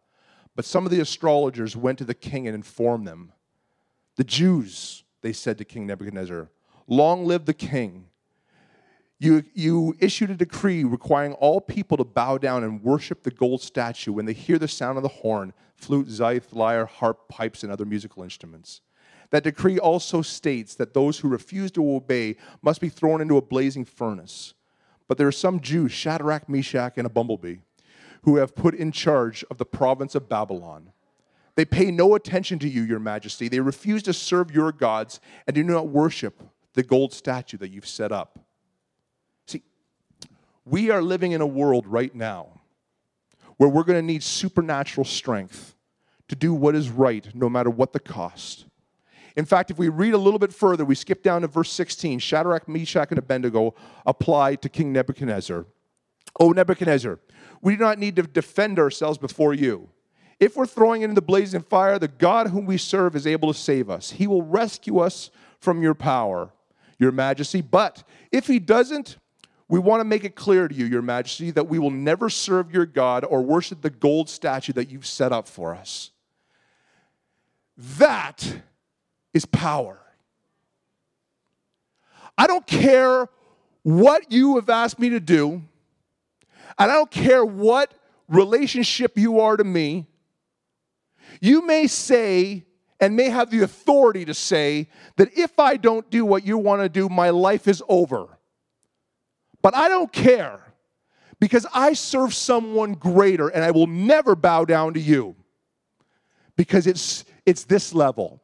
But 0.55 0.65
some 0.65 0.85
of 0.85 0.93
the 0.93 1.01
astrologers 1.01 1.77
went 1.77 1.99
to 1.99 2.05
the 2.05 2.15
king 2.15 2.47
and 2.47 2.55
informed 2.55 3.09
them 3.09 3.33
the 4.17 4.25
Jews, 4.25 5.05
they 5.23 5.33
said 5.33 5.59
to 5.59 5.65
King 5.65 5.87
Nebuchadnezzar, 5.87 6.51
Long 6.87 7.25
live 7.25 7.47
the 7.47 7.55
king. 7.55 8.07
You, 9.19 9.45
you 9.55 9.95
issued 9.99 10.31
a 10.31 10.37
decree 10.37 10.85
requiring 10.85 11.33
all 11.35 11.61
people 11.61 11.97
to 11.97 12.05
bow 12.05 12.37
down 12.37 12.63
and 12.63 12.83
worship 12.83 13.23
the 13.23 13.31
gold 13.31 13.63
statue 13.63 14.13
when 14.13 14.27
they 14.27 14.33
hear 14.33 14.59
the 14.59 14.69
sound 14.69 14.99
of 14.99 15.03
the 15.03 15.09
horn, 15.09 15.53
flute, 15.77 16.09
zither, 16.09 16.45
lyre, 16.53 16.85
harp, 16.85 17.29
pipes, 17.29 17.63
and 17.63 17.73
other 17.73 17.85
musical 17.85 18.23
instruments. 18.23 18.81
That 19.35 19.43
decree 19.43 19.81
also 19.81 20.23
states 20.23 20.77
that 20.77 20.95
those 20.95 21.19
who 21.19 21.29
refuse 21.29 21.73
to 21.73 21.97
obey 21.97 22.37
must 22.63 22.81
be 22.81 22.89
thrown 22.89 23.21
into 23.21 23.37
a 23.37 23.43
blazing 23.43 23.85
furnace. 23.85 24.55
But 25.09 25.19
there 25.19 25.27
are 25.27 25.33
some 25.33 25.59
Jews, 25.59 25.91
Shadrach, 25.91 26.49
Meshach, 26.49 26.93
and 26.99 27.05
Abednego, 27.05 27.59
who 28.23 28.37
have 28.37 28.55
put 28.55 28.77
in 28.77 28.93
charge 28.93 29.45
of 29.51 29.59
the 29.59 29.65
province 29.65 30.15
of 30.15 30.29
Babylon. 30.29 30.93
They 31.57 31.65
pay 31.65 31.91
no 31.91 32.15
attention 32.15 32.61
to 32.61 32.69
you, 32.69 32.83
your 32.83 33.01
majesty. 33.01 33.49
They 33.49 33.59
refuse 33.59 34.05
to 34.05 34.13
serve 34.13 34.53
your 34.53 34.71
gods 34.71 35.19
and 35.49 35.55
do 35.57 35.65
not 35.65 35.89
worship 35.89 36.41
the 36.75 36.85
gold 36.85 37.13
statue 37.13 37.57
that 37.57 37.73
you've 37.73 37.89
set 37.89 38.13
up. 38.13 38.39
See, 39.49 39.65
we 40.65 40.93
are 40.93 41.03
living 41.03 41.33
in 41.33 41.41
a 41.41 41.45
world 41.45 41.89
right 41.89 42.15
now 42.15 42.61
where 43.57 43.69
we're 43.69 43.83
going 43.83 43.99
to 43.99 44.07
need 44.07 44.23
supernatural 44.23 45.05
strength 45.05 45.75
to 46.29 46.37
do 46.37 46.55
what 46.55 46.77
is 46.77 46.89
right, 46.89 47.35
no 47.35 47.49
matter 47.49 47.69
what 47.69 47.93
the 47.93 47.99
cost. 47.99 48.67
In 49.37 49.45
fact, 49.45 49.71
if 49.71 49.79
we 49.79 49.89
read 49.89 50.15
a 50.15 50.19
little 50.19 50.39
bit 50.39 50.53
further, 50.53 50.85
we 50.85 50.95
skip 50.95 51.23
down 51.23 51.43
to 51.43 51.49
verse 51.49 51.73
16. 51.73 52.21
Shadrach, 52.21 52.69
Meshach, 52.69 53.11
and 53.11 53.19
Abednego 53.19 53.75
apply 54.07 54.57
to 54.57 54.69
King 54.69 54.93
Nebuchadnezzar. 54.93 55.67
O 56.39 56.51
Nebuchadnezzar, 56.51 57.19
we 57.61 57.77
do 57.77 57.83
not 57.83 57.99
need 57.99 58.17
to 58.17 58.23
defend 58.23 58.79
ourselves 58.79 59.19
before 59.19 59.55
you. 59.55 59.89
If 60.41 60.57
we're 60.57 60.67
throwing 60.67 61.03
it 61.03 61.07
in 61.07 61.15
the 61.15 61.23
blazing 61.23 61.63
fire, 61.63 61.99
the 61.99 62.09
God 62.09 62.49
whom 62.49 62.67
we 62.67 62.77
serve 62.77 63.17
is 63.17 63.27
able 63.27 63.53
to 63.53 63.59
save 63.59 63.89
us. 63.89 64.11
He 64.11 64.27
will 64.27 64.43
rescue 64.43 64.99
us 64.99 65.31
from 65.61 65.83
your 65.83 65.95
power, 65.95 66.51
your 66.99 67.13
majesty. 67.13 67.63
But 67.63 68.03
if 68.33 68.47
he 68.47 68.59
doesn't, 68.59 69.17
we 69.69 69.79
want 69.79 70.01
to 70.01 70.05
make 70.05 70.25
it 70.25 70.35
clear 70.35 70.69
to 70.69 70.75
you, 70.75 70.85
your 70.85 71.03
majesty, 71.03 71.51
that 71.53 71.69
we 71.69 71.79
will 71.79 71.91
never 71.91 72.29
serve 72.29 72.73
your 72.73 72.87
God 72.87 73.25
or 73.25 73.43
worship 73.43 73.81
the 73.81 73.91
gold 73.91 74.29
statue 74.29 74.73
that 74.75 74.91
you've 74.91 75.07
set 75.07 75.33
up 75.33 75.49
for 75.49 75.75
us. 75.75 76.11
That 77.77 78.63
is 79.35 79.45
power. 79.45 80.01
I 82.39 82.47
don't 82.47 82.67
care 82.67 83.29
what 83.83 84.33
you 84.33 84.57
have 84.57 84.71
asked 84.71 84.99
me 84.99 85.11
to 85.11 85.21
do, 85.21 85.63
and 86.79 86.91
I 86.91 86.95
don't 86.95 87.11
care 87.11 87.45
what 87.45 87.93
relationship 88.29 89.19
you 89.19 89.41
are 89.41 89.57
to 89.57 89.65
me. 89.65 90.07
You 91.41 91.67
may 91.67 91.87
say, 91.87 92.65
and 93.01 93.17
may 93.17 93.29
have 93.29 93.51
the 93.51 93.63
authority 93.63 94.25
to 94.25 94.35
say, 94.35 94.89
that 95.17 95.37
if 95.37 95.59
I 95.59 95.77
don't 95.77 96.09
do 96.11 96.25
what 96.25 96.47
you 96.47 96.57
want 96.59 96.83
to 96.83 96.89
do, 96.89 97.09
my 97.09 97.31
life 97.31 97.69
is 97.69 97.83
over. 97.89 98.39
But 99.63 99.75
I 99.75 99.89
don't 99.89 100.13
care 100.13 100.61
because 101.41 101.67
I 101.75 101.95
serve 101.95 102.35
someone 102.35 102.95
greater 102.95 103.49
and 103.49 103.65
I 103.65 103.71
will 103.71 103.87
never 103.87 104.35
bow 104.35 104.65
down 104.65 104.95
to 104.95 105.01
you 105.01 105.37
because 106.57 106.87
it's, 106.87 107.25
it's 107.47 107.65
this 107.65 107.95
level. 107.95 108.43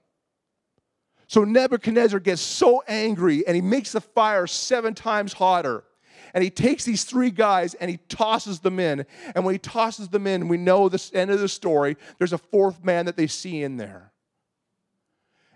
So 1.31 1.45
Nebuchadnezzar 1.45 2.19
gets 2.19 2.43
so 2.43 2.83
angry 2.89 3.47
and 3.47 3.55
he 3.55 3.63
makes 3.63 3.93
the 3.93 4.01
fire 4.01 4.49
seven 4.49 4.95
times 4.95 5.33
hotter 5.33 5.85
and 6.35 6.43
he 6.43 6.51
takes 6.51 6.85
these 6.85 7.05
three 7.05 7.31
guys 7.31 7.75
and 7.75 7.89
he 7.89 7.99
tosses 8.09 8.59
them 8.59 8.81
in. 8.81 9.07
And 9.37 9.45
when 9.45 9.55
he 9.55 9.61
tosses 9.61 10.09
them 10.09 10.27
in, 10.27 10.49
we 10.49 10.57
know 10.57 10.89
the 10.89 11.01
end 11.15 11.31
of 11.31 11.39
the 11.39 11.49
story. 11.49 11.97
There's 12.19 12.33
a 12.33 12.39
fourth 12.39 12.83
man 12.83 13.07
that 13.07 13.17
they 13.17 13.29
see 13.29 13.63
in 13.63 13.77
there. 13.77 14.11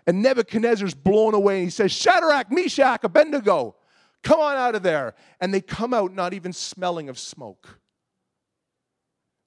And 0.07 0.23
Nebuchadnezzar's 0.23 0.93
blown 0.93 1.33
away 1.33 1.55
and 1.55 1.65
he 1.65 1.71
says, 1.71 1.91
Shadrach, 1.91 2.49
Meshach, 2.53 3.03
Abednego, 3.03 3.75
come 4.23 4.39
on 4.39 4.55
out 4.55 4.75
of 4.75 4.83
there. 4.83 5.13
And 5.41 5.53
they 5.53 5.59
come 5.59 5.93
out 5.93 6.13
not 6.13 6.33
even 6.33 6.53
smelling 6.53 7.09
of 7.09 7.19
smoke. 7.19 7.81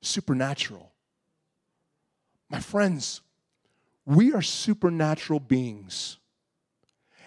Supernatural. 0.03 0.93
My 2.51 2.61
friends, 2.61 3.23
we 4.09 4.33
are 4.33 4.41
supernatural 4.41 5.39
beings. 5.39 6.17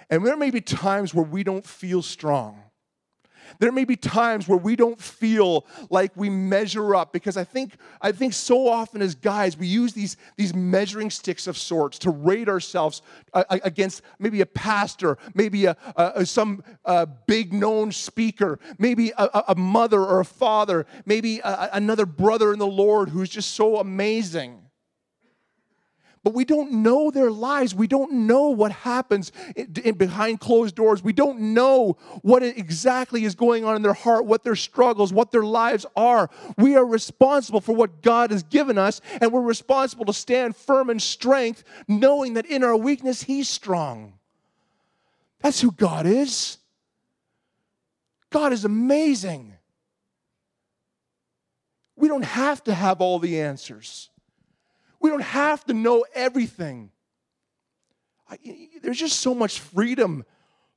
And 0.09 0.25
there 0.25 0.35
may 0.35 0.49
be 0.49 0.61
times 0.61 1.13
where 1.13 1.23
we 1.23 1.43
don't 1.43 1.65
feel 1.65 2.01
strong. 2.01 2.63
There 3.59 3.71
may 3.71 3.85
be 3.85 3.95
times 3.95 4.47
where 4.47 4.57
we 4.57 4.75
don't 4.75 4.99
feel 4.99 5.67
like 5.89 6.11
we 6.15 6.29
measure 6.29 6.95
up 6.95 7.13
because 7.13 7.37
I 7.37 7.43
think, 7.43 7.75
I 8.01 8.11
think 8.11 8.33
so 8.33 8.67
often 8.67 9.01
as 9.01 9.13
guys, 9.13 9.57
we 9.57 9.67
use 9.67 9.93
these, 9.93 10.17
these 10.37 10.55
measuring 10.55 11.11
sticks 11.11 11.45
of 11.47 11.57
sorts 11.57 11.99
to 11.99 12.09
rate 12.09 12.49
ourselves 12.49 13.03
uh, 13.33 13.43
against 13.49 14.01
maybe 14.19 14.41
a 14.41 14.45
pastor, 14.45 15.17
maybe 15.35 15.65
a, 15.65 15.77
a 15.95 16.25
some 16.25 16.63
uh, 16.85 17.05
big 17.27 17.53
known 17.53 17.91
speaker, 17.91 18.57
maybe 18.79 19.11
a, 19.17 19.43
a, 19.49 19.55
mother 19.55 20.01
or 20.01 20.21
a 20.21 20.25
father, 20.25 20.87
maybe 21.05 21.39
a, 21.39 21.69
another 21.73 22.05
brother 22.05 22.53
in 22.53 22.59
the 22.59 22.65
Lord 22.65 23.09
who's 23.09 23.29
just 23.29 23.51
so 23.51 23.77
amazing 23.77 24.60
but 26.23 26.35
we 26.35 26.45
don't 26.45 26.71
know 26.71 27.09
their 27.09 27.31
lives. 27.31 27.73
We 27.73 27.87
don't 27.87 28.27
know 28.27 28.49
what 28.49 28.71
happens 28.71 29.31
in, 29.55 29.73
in 29.83 29.95
behind 29.95 30.39
closed 30.39 30.75
doors. 30.75 31.03
We 31.03 31.13
don't 31.13 31.39
know 31.53 31.97
what 32.21 32.43
exactly 32.43 33.23
is 33.23 33.33
going 33.33 33.65
on 33.65 33.75
in 33.75 33.81
their 33.81 33.93
heart, 33.93 34.25
what 34.25 34.43
their 34.43 34.55
struggles, 34.55 35.11
what 35.11 35.31
their 35.31 35.43
lives 35.43 35.85
are. 35.95 36.29
We 36.57 36.75
are 36.75 36.85
responsible 36.85 37.59
for 37.59 37.73
what 37.73 38.03
God 38.03 38.29
has 38.29 38.43
given 38.43 38.77
us, 38.77 39.01
and 39.19 39.33
we're 39.33 39.41
responsible 39.41 40.05
to 40.05 40.13
stand 40.13 40.55
firm 40.55 40.91
in 40.91 40.99
strength, 40.99 41.63
knowing 41.87 42.35
that 42.35 42.45
in 42.45 42.63
our 42.63 42.77
weakness, 42.77 43.23
He's 43.23 43.49
strong. 43.49 44.13
That's 45.41 45.59
who 45.59 45.71
God 45.71 46.05
is. 46.05 46.57
God 48.29 48.53
is 48.53 48.63
amazing. 48.63 49.53
We 51.95 52.07
don't 52.07 52.25
have 52.25 52.63
to 52.65 52.75
have 52.75 53.01
all 53.01 53.17
the 53.17 53.41
answers. 53.41 54.10
We 55.01 55.09
don't 55.09 55.23
have 55.23 55.65
to 55.65 55.73
know 55.73 56.05
everything. 56.13 56.91
I, 58.29 58.37
there's 58.81 58.99
just 58.99 59.19
so 59.19 59.33
much 59.33 59.59
freedom 59.59 60.23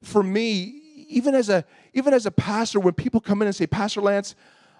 for 0.02 0.22
me, 0.22 0.60
even 1.08 1.34
as 1.34 1.48
a 1.48 1.64
even 1.92 2.14
as 2.14 2.26
a 2.26 2.30
pastor. 2.30 2.80
When 2.80 2.94
people 2.94 3.20
come 3.20 3.42
in 3.42 3.46
and 3.46 3.54
say, 3.54 3.66
"Pastor 3.66 4.00
Lance," 4.00 4.34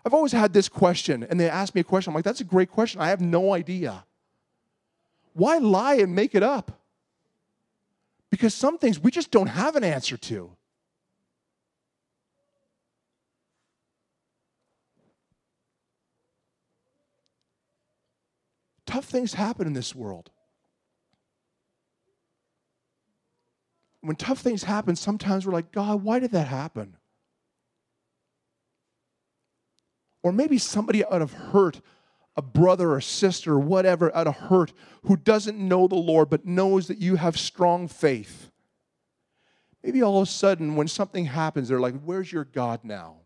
I've 0.04 0.14
always 0.14 0.32
had 0.32 0.52
this 0.52 0.68
question, 0.68 1.24
and 1.28 1.38
they 1.38 1.48
ask 1.48 1.74
me 1.74 1.82
a 1.82 1.84
question. 1.84 2.10
I'm 2.10 2.14
like, 2.14 2.24
"That's 2.24 2.40
a 2.40 2.44
great 2.44 2.70
question. 2.70 3.00
I 3.00 3.08
have 3.08 3.20
no 3.20 3.52
idea." 3.52 4.04
Why 5.34 5.58
lie 5.58 5.94
and 5.94 6.14
make 6.14 6.34
it 6.34 6.42
up? 6.42 6.80
Because 8.30 8.54
some 8.54 8.78
things 8.78 8.98
we 8.98 9.10
just 9.10 9.30
don't 9.30 9.48
have 9.48 9.76
an 9.76 9.84
answer 9.84 10.16
to. 10.16 10.56
Tough 18.94 19.06
things 19.06 19.34
happen 19.34 19.66
in 19.66 19.72
this 19.72 19.92
world. 19.92 20.30
When 24.02 24.14
tough 24.14 24.38
things 24.38 24.62
happen, 24.62 24.94
sometimes 24.94 25.44
we're 25.44 25.52
like, 25.52 25.72
God, 25.72 26.04
why 26.04 26.20
did 26.20 26.30
that 26.30 26.46
happen? 26.46 26.96
Or 30.22 30.30
maybe 30.30 30.58
somebody 30.58 31.04
out 31.04 31.22
of 31.22 31.32
hurt, 31.32 31.80
a 32.36 32.42
brother 32.42 32.92
or 32.92 33.00
sister 33.00 33.54
or 33.54 33.58
whatever, 33.58 34.14
out 34.14 34.28
of 34.28 34.36
hurt, 34.36 34.72
who 35.02 35.16
doesn't 35.16 35.58
know 35.58 35.88
the 35.88 35.96
Lord 35.96 36.30
but 36.30 36.46
knows 36.46 36.86
that 36.86 36.98
you 36.98 37.16
have 37.16 37.36
strong 37.36 37.88
faith. 37.88 38.52
Maybe 39.82 40.04
all 40.04 40.18
of 40.18 40.28
a 40.28 40.30
sudden, 40.30 40.76
when 40.76 40.86
something 40.86 41.24
happens, 41.24 41.68
they're 41.68 41.80
like, 41.80 42.00
Where's 42.04 42.30
your 42.30 42.44
God 42.44 42.84
now? 42.84 43.23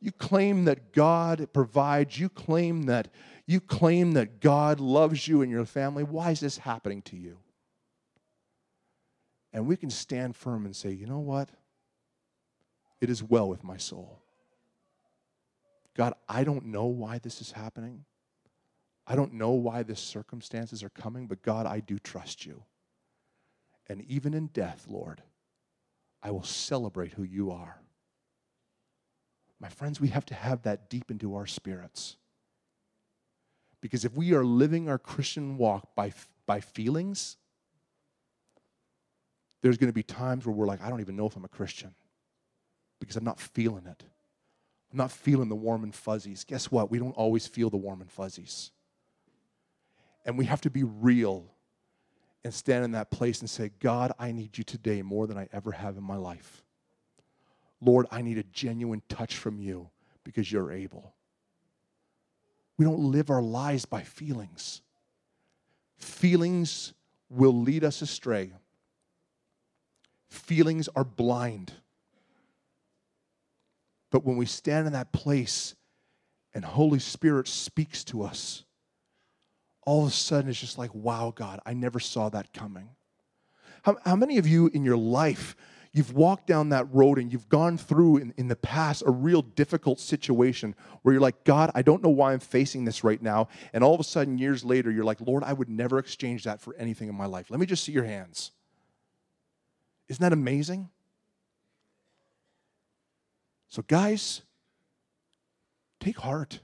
You 0.00 0.12
claim 0.12 0.64
that 0.66 0.92
God 0.92 1.48
provides, 1.52 2.18
you 2.18 2.28
claim 2.28 2.84
that 2.84 3.08
you 3.46 3.60
claim 3.60 4.12
that 4.12 4.40
God 4.40 4.78
loves 4.78 5.26
you 5.26 5.40
and 5.40 5.50
your 5.50 5.64
family. 5.64 6.04
Why 6.04 6.32
is 6.32 6.40
this 6.40 6.58
happening 6.58 7.00
to 7.02 7.16
you? 7.16 7.38
And 9.54 9.66
we 9.66 9.74
can 9.74 9.88
stand 9.88 10.36
firm 10.36 10.66
and 10.66 10.76
say, 10.76 10.90
you 10.90 11.06
know 11.06 11.18
what? 11.18 11.48
It 13.00 13.08
is 13.08 13.22
well 13.22 13.48
with 13.48 13.64
my 13.64 13.78
soul. 13.78 14.20
God, 15.96 16.12
I 16.28 16.44
don't 16.44 16.66
know 16.66 16.84
why 16.84 17.18
this 17.18 17.40
is 17.40 17.50
happening. 17.50 18.04
I 19.06 19.16
don't 19.16 19.32
know 19.32 19.52
why 19.52 19.82
the 19.82 19.96
circumstances 19.96 20.82
are 20.82 20.90
coming, 20.90 21.26
but 21.26 21.42
God, 21.42 21.64
I 21.64 21.80
do 21.80 21.98
trust 21.98 22.44
you. 22.44 22.62
And 23.88 24.02
even 24.02 24.34
in 24.34 24.48
death, 24.48 24.84
Lord, 24.88 25.22
I 26.22 26.30
will 26.30 26.44
celebrate 26.44 27.12
who 27.12 27.22
you 27.22 27.50
are. 27.50 27.80
My 29.60 29.68
friends, 29.68 30.00
we 30.00 30.08
have 30.08 30.26
to 30.26 30.34
have 30.34 30.62
that 30.62 30.88
deep 30.88 31.10
into 31.10 31.34
our 31.34 31.46
spirits. 31.46 32.16
Because 33.80 34.04
if 34.04 34.14
we 34.14 34.34
are 34.34 34.44
living 34.44 34.88
our 34.88 34.98
Christian 34.98 35.56
walk 35.56 35.94
by, 35.94 36.12
by 36.46 36.60
feelings, 36.60 37.36
there's 39.62 39.76
going 39.76 39.88
to 39.88 39.94
be 39.94 40.02
times 40.02 40.46
where 40.46 40.54
we're 40.54 40.66
like, 40.66 40.82
I 40.82 40.90
don't 40.90 41.00
even 41.00 41.16
know 41.16 41.26
if 41.26 41.36
I'm 41.36 41.44
a 41.44 41.48
Christian 41.48 41.94
because 43.00 43.16
I'm 43.16 43.24
not 43.24 43.40
feeling 43.40 43.86
it. 43.86 44.04
I'm 44.92 44.98
not 44.98 45.10
feeling 45.10 45.48
the 45.48 45.56
warm 45.56 45.84
and 45.84 45.94
fuzzies. 45.94 46.44
Guess 46.44 46.70
what? 46.70 46.90
We 46.90 46.98
don't 46.98 47.12
always 47.12 47.46
feel 47.46 47.70
the 47.70 47.76
warm 47.76 48.00
and 48.00 48.10
fuzzies. 48.10 48.70
And 50.24 50.38
we 50.38 50.46
have 50.46 50.60
to 50.62 50.70
be 50.70 50.82
real 50.82 51.46
and 52.44 52.54
stand 52.54 52.84
in 52.84 52.92
that 52.92 53.10
place 53.10 53.40
and 53.40 53.50
say, 53.50 53.70
God, 53.80 54.12
I 54.18 54.32
need 54.32 54.56
you 54.56 54.64
today 54.64 55.02
more 55.02 55.26
than 55.26 55.36
I 55.36 55.48
ever 55.52 55.72
have 55.72 55.96
in 55.96 56.02
my 56.02 56.16
life. 56.16 56.64
Lord, 57.80 58.06
I 58.10 58.22
need 58.22 58.38
a 58.38 58.42
genuine 58.42 59.02
touch 59.08 59.36
from 59.36 59.58
you 59.58 59.90
because 60.24 60.50
you're 60.50 60.72
able. 60.72 61.14
We 62.76 62.84
don't 62.84 63.10
live 63.10 63.30
our 63.30 63.42
lives 63.42 63.84
by 63.84 64.02
feelings. 64.02 64.82
Feelings 65.96 66.94
will 67.28 67.52
lead 67.52 67.84
us 67.84 68.02
astray. 68.02 68.52
Feelings 70.28 70.88
are 70.94 71.04
blind. 71.04 71.72
But 74.10 74.24
when 74.24 74.36
we 74.36 74.46
stand 74.46 74.86
in 74.86 74.92
that 74.92 75.12
place 75.12 75.74
and 76.54 76.64
Holy 76.64 76.98
Spirit 76.98 77.48
speaks 77.48 78.04
to 78.04 78.22
us, 78.22 78.64
all 79.84 80.02
of 80.02 80.08
a 80.08 80.12
sudden 80.12 80.50
it's 80.50 80.60
just 80.60 80.78
like, 80.78 80.94
wow, 80.94 81.32
God, 81.34 81.60
I 81.66 81.74
never 81.74 82.00
saw 82.00 82.28
that 82.28 82.52
coming. 82.52 82.90
How, 83.82 83.96
how 84.04 84.16
many 84.16 84.38
of 84.38 84.46
you 84.46 84.68
in 84.72 84.84
your 84.84 84.96
life 84.96 85.56
you've 85.92 86.12
walked 86.12 86.46
down 86.46 86.68
that 86.70 86.92
road 86.92 87.18
and 87.18 87.32
you've 87.32 87.48
gone 87.48 87.78
through 87.78 88.18
in, 88.18 88.34
in 88.36 88.48
the 88.48 88.56
past 88.56 89.02
a 89.06 89.10
real 89.10 89.42
difficult 89.42 89.98
situation 90.00 90.74
where 91.02 91.12
you're 91.12 91.22
like, 91.22 91.44
God, 91.44 91.70
I 91.74 91.82
don't 91.82 92.02
know 92.02 92.08
why 92.08 92.32
I'm 92.32 92.40
facing 92.40 92.84
this 92.84 93.02
right 93.02 93.20
now. 93.20 93.48
And 93.72 93.82
all 93.82 93.94
of 93.94 94.00
a 94.00 94.04
sudden, 94.04 94.38
years 94.38 94.64
later, 94.64 94.90
you're 94.90 95.04
like, 95.04 95.20
Lord, 95.20 95.44
I 95.44 95.52
would 95.52 95.68
never 95.68 95.98
exchange 95.98 96.44
that 96.44 96.60
for 96.60 96.74
anything 96.76 97.08
in 97.08 97.14
my 97.14 97.26
life. 97.26 97.50
Let 97.50 97.60
me 97.60 97.66
just 97.66 97.84
see 97.84 97.92
your 97.92 98.04
hands. 98.04 98.52
Isn't 100.08 100.22
that 100.22 100.32
amazing? 100.32 100.88
So, 103.68 103.82
guys, 103.82 104.42
take 106.00 106.18
heart. 106.18 106.60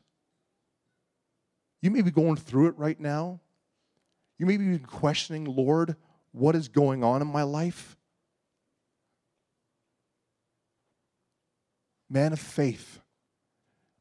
You 1.82 1.90
may 1.90 2.00
be 2.00 2.10
going 2.10 2.36
through 2.36 2.68
it 2.68 2.78
right 2.78 2.98
now. 2.98 3.40
You 4.38 4.46
may 4.46 4.56
be 4.56 4.78
questioning, 4.78 5.44
Lord, 5.44 5.96
what 6.32 6.54
is 6.54 6.68
going 6.68 7.04
on 7.04 7.20
in 7.20 7.28
my 7.28 7.42
life? 7.42 7.96
Man 12.08 12.32
of 12.32 12.38
faith, 12.38 13.00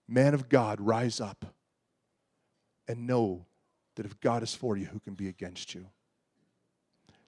man 0.07 0.33
of 0.33 0.49
God, 0.49 0.79
rise 0.81 1.19
up 1.21 1.45
and 2.87 3.07
know 3.07 3.45
that 3.95 4.05
if 4.05 4.19
God 4.19 4.43
is 4.43 4.53
for 4.53 4.75
you, 4.75 4.85
who 4.85 4.99
can 4.99 5.13
be 5.13 5.27
against 5.27 5.73
you? 5.73 5.87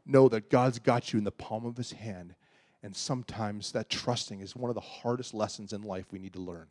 Know 0.05 0.29
that 0.29 0.49
God's 0.49 0.79
got 0.79 1.13
you 1.13 1.17
in 1.17 1.23
the 1.23 1.31
palm 1.31 1.65
of 1.65 1.77
his 1.77 1.91
hand. 1.91 2.35
And 2.83 2.95
sometimes 2.95 3.71
that 3.71 3.89
trusting 3.89 4.41
is 4.41 4.55
one 4.55 4.69
of 4.69 4.75
the 4.75 4.81
hardest 4.81 5.33
lessons 5.33 5.73
in 5.73 5.81
life 5.81 6.05
we 6.11 6.19
need 6.19 6.33
to 6.33 6.41
learn. 6.41 6.67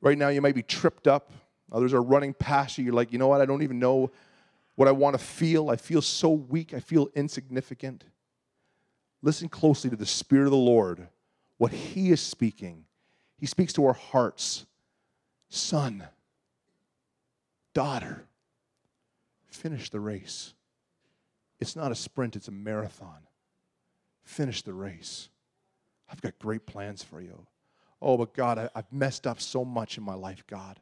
Right 0.00 0.18
now, 0.18 0.28
you 0.28 0.40
might 0.40 0.54
be 0.54 0.62
tripped 0.62 1.06
up. 1.06 1.30
Others 1.70 1.94
are 1.94 2.02
running 2.02 2.34
past 2.34 2.76
you. 2.76 2.84
You're 2.84 2.94
like, 2.94 3.12
you 3.12 3.18
know 3.18 3.28
what? 3.28 3.40
I 3.40 3.46
don't 3.46 3.62
even 3.62 3.78
know 3.78 4.10
what 4.74 4.88
I 4.88 4.92
want 4.92 5.16
to 5.16 5.24
feel. 5.24 5.70
I 5.70 5.76
feel 5.76 6.02
so 6.02 6.30
weak. 6.30 6.74
I 6.74 6.80
feel 6.80 7.08
insignificant. 7.14 8.04
Listen 9.24 9.48
closely 9.48 9.88
to 9.88 9.96
the 9.96 10.04
Spirit 10.04 10.44
of 10.44 10.50
the 10.50 10.56
Lord, 10.58 11.08
what 11.56 11.72
He 11.72 12.10
is 12.10 12.20
speaking. 12.20 12.84
He 13.38 13.46
speaks 13.46 13.72
to 13.72 13.86
our 13.86 13.94
hearts. 13.94 14.66
Son, 15.48 16.04
daughter, 17.72 18.26
finish 19.46 19.88
the 19.88 19.98
race. 19.98 20.52
It's 21.58 21.74
not 21.74 21.90
a 21.90 21.94
sprint, 21.94 22.36
it's 22.36 22.48
a 22.48 22.52
marathon. 22.52 23.26
Finish 24.24 24.60
the 24.60 24.74
race. 24.74 25.30
I've 26.10 26.20
got 26.20 26.38
great 26.38 26.66
plans 26.66 27.02
for 27.02 27.22
you. 27.22 27.46
Oh, 28.02 28.18
but 28.18 28.34
God, 28.34 28.58
I, 28.58 28.68
have 28.76 28.92
messed 28.92 29.26
up 29.26 29.40
so 29.40 29.64
much 29.64 29.96
in 29.96 30.04
my 30.04 30.14
life, 30.14 30.44
God. 30.46 30.80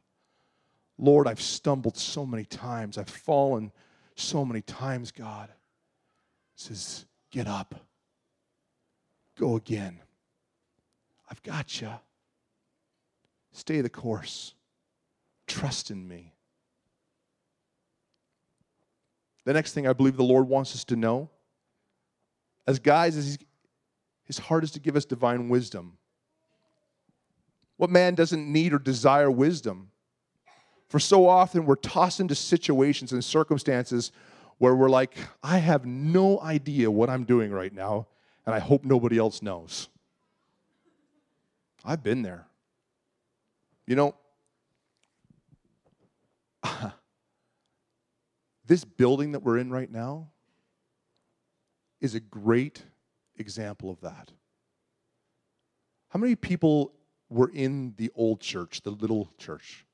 Lord, 0.97 1.29
I've 1.29 1.41
stumbled 1.41 1.95
so 1.95 2.25
many 2.25 2.43
times. 2.43 2.97
I've 2.97 3.09
fallen 3.09 3.71
so 4.15 4.43
many 4.43 4.61
times, 4.61 5.11
God. 5.11 5.47
He 6.55 6.61
says, 6.61 7.05
Get 7.31 7.47
up. 7.47 7.75
Go 9.37 9.55
again. 9.55 9.99
I've 11.29 11.41
got 11.43 11.81
you. 11.81 11.89
Stay 13.51 13.81
the 13.81 13.89
course. 13.89 14.53
Trust 15.47 15.91
in 15.91 16.07
me. 16.07 16.33
The 19.45 19.53
next 19.53 19.73
thing 19.73 19.87
I 19.87 19.93
believe 19.93 20.15
the 20.15 20.23
Lord 20.23 20.47
wants 20.47 20.73
us 20.73 20.83
to 20.85 20.95
know 20.95 21.29
as 22.65 22.79
guys 22.79 23.15
is 23.15 23.37
his 24.23 24.37
heart 24.37 24.63
is 24.63 24.71
to 24.71 24.79
give 24.79 24.95
us 24.95 25.05
divine 25.05 25.49
wisdom. 25.49 25.97
What 27.75 27.89
man 27.89 28.15
doesn't 28.15 28.51
need 28.51 28.73
or 28.73 28.79
desire 28.79 29.29
wisdom? 29.29 29.91
For 30.87 30.99
so 30.99 31.27
often 31.27 31.65
we're 31.65 31.75
tossed 31.75 32.19
into 32.19 32.35
situations 32.35 33.11
and 33.11 33.23
circumstances 33.23 34.11
where 34.59 34.75
we're 34.75 34.89
like, 34.89 35.17
I 35.41 35.57
have 35.57 35.85
no 35.85 36.39
idea 36.39 36.89
what 36.89 37.09
I'm 37.09 37.25
doing 37.25 37.51
right 37.51 37.73
now, 37.73 38.07
and 38.45 38.53
I 38.53 38.59
hope 38.59 38.83
nobody 38.83 39.17
else 39.17 39.41
knows. 39.41 39.89
I've 41.85 42.03
been 42.03 42.21
there. 42.21 42.47
You 43.87 43.95
know, 43.95 44.15
this 48.65 48.85
building 48.85 49.33
that 49.33 49.41
we're 49.41 49.57
in 49.57 49.71
right 49.71 49.91
now 49.91 50.29
is 51.99 52.15
a 52.15 52.19
great 52.19 52.83
example 53.37 53.89
of 53.89 53.99
that. 54.01 54.31
How 56.09 56.19
many 56.19 56.35
people 56.35 56.93
were 57.29 57.49
in 57.53 57.93
the 57.97 58.11
old 58.15 58.39
church, 58.39 58.81
the 58.81 58.91
little 58.91 59.29
church? 59.37 59.85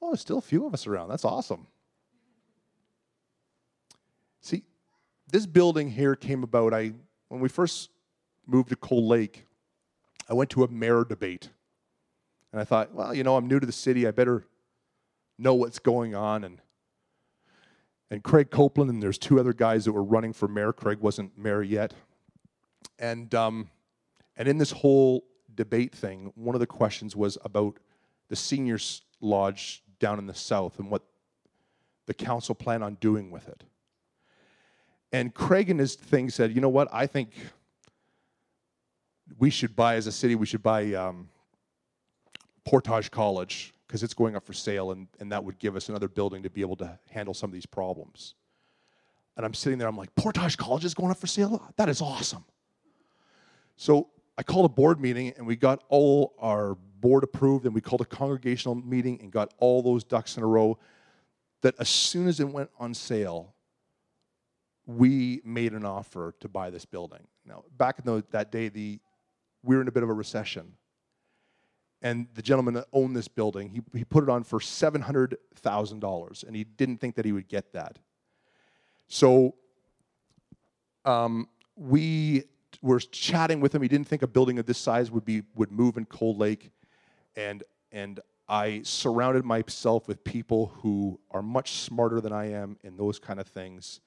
Oh, 0.00 0.10
there's 0.10 0.20
still 0.20 0.38
a 0.38 0.42
few 0.42 0.66
of 0.66 0.74
us 0.74 0.86
around. 0.86 1.08
That's 1.08 1.24
awesome. 1.24 1.66
See, 4.42 4.62
this 5.30 5.46
building 5.46 5.90
here 5.90 6.14
came 6.14 6.42
about. 6.42 6.74
I 6.74 6.92
when 7.28 7.40
we 7.40 7.48
first 7.48 7.90
moved 8.46 8.68
to 8.70 8.76
Cold 8.76 9.04
Lake, 9.04 9.46
I 10.28 10.34
went 10.34 10.50
to 10.50 10.64
a 10.64 10.68
mayor 10.68 11.04
debate, 11.04 11.50
and 12.52 12.60
I 12.60 12.64
thought, 12.64 12.92
well, 12.94 13.14
you 13.14 13.22
know, 13.22 13.36
I'm 13.36 13.46
new 13.46 13.60
to 13.60 13.66
the 13.66 13.72
city. 13.72 14.06
I 14.06 14.10
better 14.10 14.44
know 15.38 15.54
what's 15.54 15.78
going 15.78 16.14
on. 16.14 16.44
And 16.44 16.60
and 18.10 18.22
Craig 18.22 18.50
Copeland 18.50 18.88
and 18.88 19.02
there's 19.02 19.18
two 19.18 19.40
other 19.40 19.52
guys 19.52 19.84
that 19.84 19.92
were 19.92 20.04
running 20.04 20.32
for 20.32 20.46
mayor. 20.46 20.72
Craig 20.72 20.98
wasn't 21.00 21.36
mayor 21.36 21.62
yet, 21.62 21.92
and 22.98 23.34
um, 23.34 23.68
and 24.36 24.48
in 24.48 24.58
this 24.58 24.70
whole 24.70 25.24
debate 25.54 25.94
thing, 25.94 26.32
one 26.34 26.54
of 26.54 26.60
the 26.60 26.66
questions 26.66 27.16
was 27.16 27.38
about 27.44 27.78
the 28.28 28.36
seniors 28.36 29.02
lodge 29.20 29.82
down 29.98 30.18
in 30.18 30.26
the 30.26 30.34
south 30.34 30.78
and 30.78 30.90
what 30.90 31.02
the 32.06 32.14
council 32.14 32.54
plan 32.54 32.82
on 32.82 32.94
doing 32.96 33.30
with 33.30 33.48
it. 33.48 33.64
And 35.12 35.32
Craig 35.32 35.70
and 35.70 35.78
his 35.78 35.94
thing 35.94 36.30
said, 36.30 36.54
you 36.54 36.60
know 36.60 36.68
what, 36.68 36.88
I 36.92 37.06
think 37.06 37.30
we 39.38 39.50
should 39.50 39.74
buy 39.76 39.96
as 39.96 40.06
a 40.06 40.12
city, 40.12 40.34
we 40.34 40.46
should 40.46 40.62
buy 40.62 40.92
um, 40.94 41.28
Portage 42.64 43.10
College 43.10 43.72
because 43.86 44.02
it's 44.02 44.14
going 44.14 44.34
up 44.34 44.44
for 44.44 44.52
sale 44.52 44.90
and, 44.90 45.06
and 45.20 45.30
that 45.30 45.42
would 45.42 45.58
give 45.58 45.76
us 45.76 45.88
another 45.88 46.08
building 46.08 46.42
to 46.42 46.50
be 46.50 46.60
able 46.60 46.76
to 46.76 46.98
handle 47.10 47.34
some 47.34 47.50
of 47.50 47.54
these 47.54 47.66
problems. 47.66 48.34
And 49.36 49.44
I'm 49.44 49.54
sitting 49.54 49.78
there, 49.78 49.86
I'm 49.88 49.96
like, 49.96 50.14
Portage 50.14 50.56
College 50.56 50.84
is 50.84 50.94
going 50.94 51.10
up 51.10 51.18
for 51.18 51.26
sale? 51.26 51.72
That 51.76 51.88
is 51.88 52.00
awesome. 52.00 52.44
So 53.76 54.08
I 54.38 54.42
called 54.42 54.66
a 54.66 54.74
board 54.74 55.00
meeting 55.00 55.32
and 55.36 55.46
we 55.46 55.56
got 55.56 55.84
all 55.88 56.34
our 56.38 56.74
board 57.00 57.22
approved 57.22 57.66
and 57.66 57.74
we 57.74 57.80
called 57.80 58.00
a 58.00 58.06
congregational 58.06 58.74
meeting 58.74 59.18
and 59.20 59.30
got 59.30 59.52
all 59.58 59.82
those 59.82 60.02
ducks 60.02 60.36
in 60.36 60.42
a 60.42 60.46
row 60.46 60.78
that 61.62 61.74
as 61.78 61.88
soon 61.88 62.26
as 62.26 62.40
it 62.40 62.48
went 62.48 62.70
on 62.78 62.94
sale, 62.94 63.54
we 64.86 65.40
made 65.44 65.72
an 65.72 65.84
offer 65.84 66.34
to 66.40 66.48
buy 66.48 66.70
this 66.70 66.84
building. 66.84 67.26
Now, 67.44 67.64
back 67.76 67.98
in 67.98 68.04
the, 68.04 68.24
that 68.30 68.52
day, 68.52 68.68
the, 68.68 69.00
we 69.62 69.74
were 69.74 69.82
in 69.82 69.88
a 69.88 69.92
bit 69.92 70.02
of 70.02 70.08
a 70.08 70.14
recession. 70.14 70.72
And 72.02 72.28
the 72.34 72.42
gentleman 72.42 72.74
that 72.74 72.86
owned 72.92 73.16
this 73.16 73.26
building, 73.26 73.70
he, 73.70 73.98
he 73.98 74.04
put 74.04 74.22
it 74.22 74.30
on 74.30 74.44
for 74.44 74.60
$700,000, 74.60 76.44
and 76.44 76.56
he 76.56 76.64
didn't 76.64 76.98
think 76.98 77.16
that 77.16 77.24
he 77.24 77.32
would 77.32 77.48
get 77.48 77.72
that. 77.72 77.98
So 79.08 79.54
um, 81.04 81.48
we 81.74 82.44
were 82.82 83.00
chatting 83.00 83.60
with 83.60 83.74
him. 83.74 83.82
He 83.82 83.88
didn't 83.88 84.08
think 84.08 84.22
a 84.22 84.26
building 84.26 84.58
of 84.58 84.66
this 84.66 84.78
size 84.78 85.10
would 85.10 85.24
be 85.24 85.42
would 85.54 85.70
move 85.70 85.96
in 85.96 86.04
Cold 86.04 86.38
Lake, 86.38 86.70
and 87.36 87.62
and 87.92 88.20
I 88.48 88.82
surrounded 88.84 89.44
myself 89.44 90.06
with 90.06 90.22
people 90.24 90.72
who 90.76 91.18
are 91.30 91.42
much 91.42 91.72
smarter 91.72 92.20
than 92.20 92.32
I 92.32 92.52
am 92.52 92.76
in 92.82 92.96
those 92.96 93.18
kind 93.18 93.40
of 93.40 93.46
things. 93.46 94.00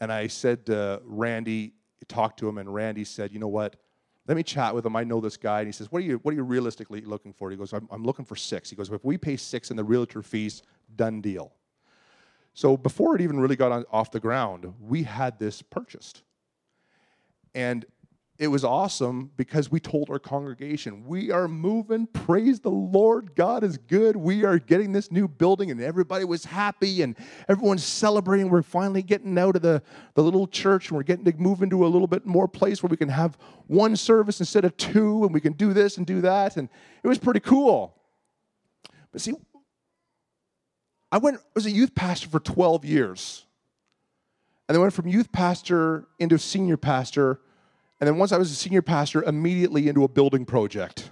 And 0.00 0.12
I 0.12 0.26
said 0.26 0.66
to 0.66 1.00
Randy, 1.04 1.72
talked 2.08 2.38
to 2.38 2.48
him, 2.48 2.58
and 2.58 2.72
Randy 2.72 3.04
said, 3.04 3.32
"You 3.32 3.38
know 3.38 3.48
what? 3.48 3.76
Let 4.28 4.36
me 4.36 4.42
chat 4.42 4.74
with 4.74 4.84
him. 4.84 4.96
I 4.96 5.04
know 5.04 5.20
this 5.20 5.36
guy." 5.36 5.60
And 5.60 5.68
he 5.68 5.72
says, 5.72 5.90
"What 5.90 6.02
are 6.02 6.04
you 6.04 6.18
What 6.18 6.32
are 6.32 6.36
you 6.36 6.44
realistically 6.44 7.00
looking 7.00 7.32
for?" 7.32 7.50
He 7.50 7.56
goes, 7.56 7.72
"I'm, 7.72 7.88
I'm 7.90 8.04
looking 8.04 8.24
for 8.24 8.36
six. 8.36 8.70
He 8.70 8.76
goes, 8.76 8.90
"If 8.90 9.04
we 9.04 9.18
pay 9.18 9.36
six 9.36 9.70
in 9.70 9.76
the 9.76 9.84
realtor 9.84 10.22
fees, 10.22 10.62
done 10.94 11.20
deal." 11.20 11.52
So 12.54 12.76
before 12.76 13.14
it 13.14 13.20
even 13.20 13.38
really 13.38 13.56
got 13.56 13.72
on, 13.72 13.84
off 13.90 14.10
the 14.10 14.20
ground, 14.20 14.72
we 14.80 15.02
had 15.02 15.38
this 15.38 15.62
purchased. 15.62 16.22
And 17.54 17.84
it 18.38 18.48
was 18.48 18.64
awesome 18.64 19.30
because 19.36 19.70
we 19.70 19.80
told 19.80 20.10
our 20.10 20.18
congregation, 20.18 21.06
we 21.06 21.30
are 21.30 21.48
moving. 21.48 22.06
Praise 22.06 22.60
the 22.60 22.70
Lord. 22.70 23.34
God 23.34 23.64
is 23.64 23.78
good. 23.78 24.14
We 24.14 24.44
are 24.44 24.58
getting 24.58 24.92
this 24.92 25.10
new 25.10 25.26
building, 25.26 25.70
and 25.70 25.80
everybody 25.80 26.24
was 26.24 26.44
happy 26.44 27.00
and 27.00 27.16
everyone's 27.48 27.84
celebrating. 27.84 28.50
We're 28.50 28.62
finally 28.62 29.02
getting 29.02 29.38
out 29.38 29.56
of 29.56 29.62
the, 29.62 29.82
the 30.14 30.22
little 30.22 30.46
church 30.46 30.88
and 30.88 30.96
we're 30.96 31.02
getting 31.04 31.24
to 31.24 31.32
move 31.38 31.62
into 31.62 31.86
a 31.86 31.88
little 31.88 32.06
bit 32.06 32.26
more 32.26 32.46
place 32.46 32.82
where 32.82 32.88
we 32.88 32.98
can 32.98 33.08
have 33.08 33.38
one 33.68 33.96
service 33.96 34.38
instead 34.40 34.66
of 34.66 34.76
two, 34.76 35.24
and 35.24 35.32
we 35.32 35.40
can 35.40 35.54
do 35.54 35.72
this 35.72 35.96
and 35.96 36.06
do 36.06 36.20
that. 36.20 36.58
And 36.58 36.68
it 37.02 37.08
was 37.08 37.18
pretty 37.18 37.40
cool. 37.40 37.94
But 39.12 39.22
see, 39.22 39.32
I 41.10 41.16
went, 41.18 41.38
I 41.38 41.40
was 41.54 41.64
a 41.64 41.70
youth 41.70 41.94
pastor 41.94 42.28
for 42.28 42.40
12 42.40 42.84
years. 42.84 43.46
And 44.68 44.74
then 44.74 44.82
went 44.82 44.92
from 44.92 45.06
youth 45.08 45.32
pastor 45.32 46.06
into 46.18 46.38
senior 46.38 46.76
pastor 46.76 47.40
and 48.00 48.06
then 48.08 48.18
once 48.18 48.32
I 48.32 48.38
was 48.38 48.50
a 48.50 48.54
senior 48.54 48.82
pastor, 48.82 49.22
immediately 49.22 49.88
into 49.88 50.04
a 50.04 50.08
building 50.08 50.44
project. 50.44 51.10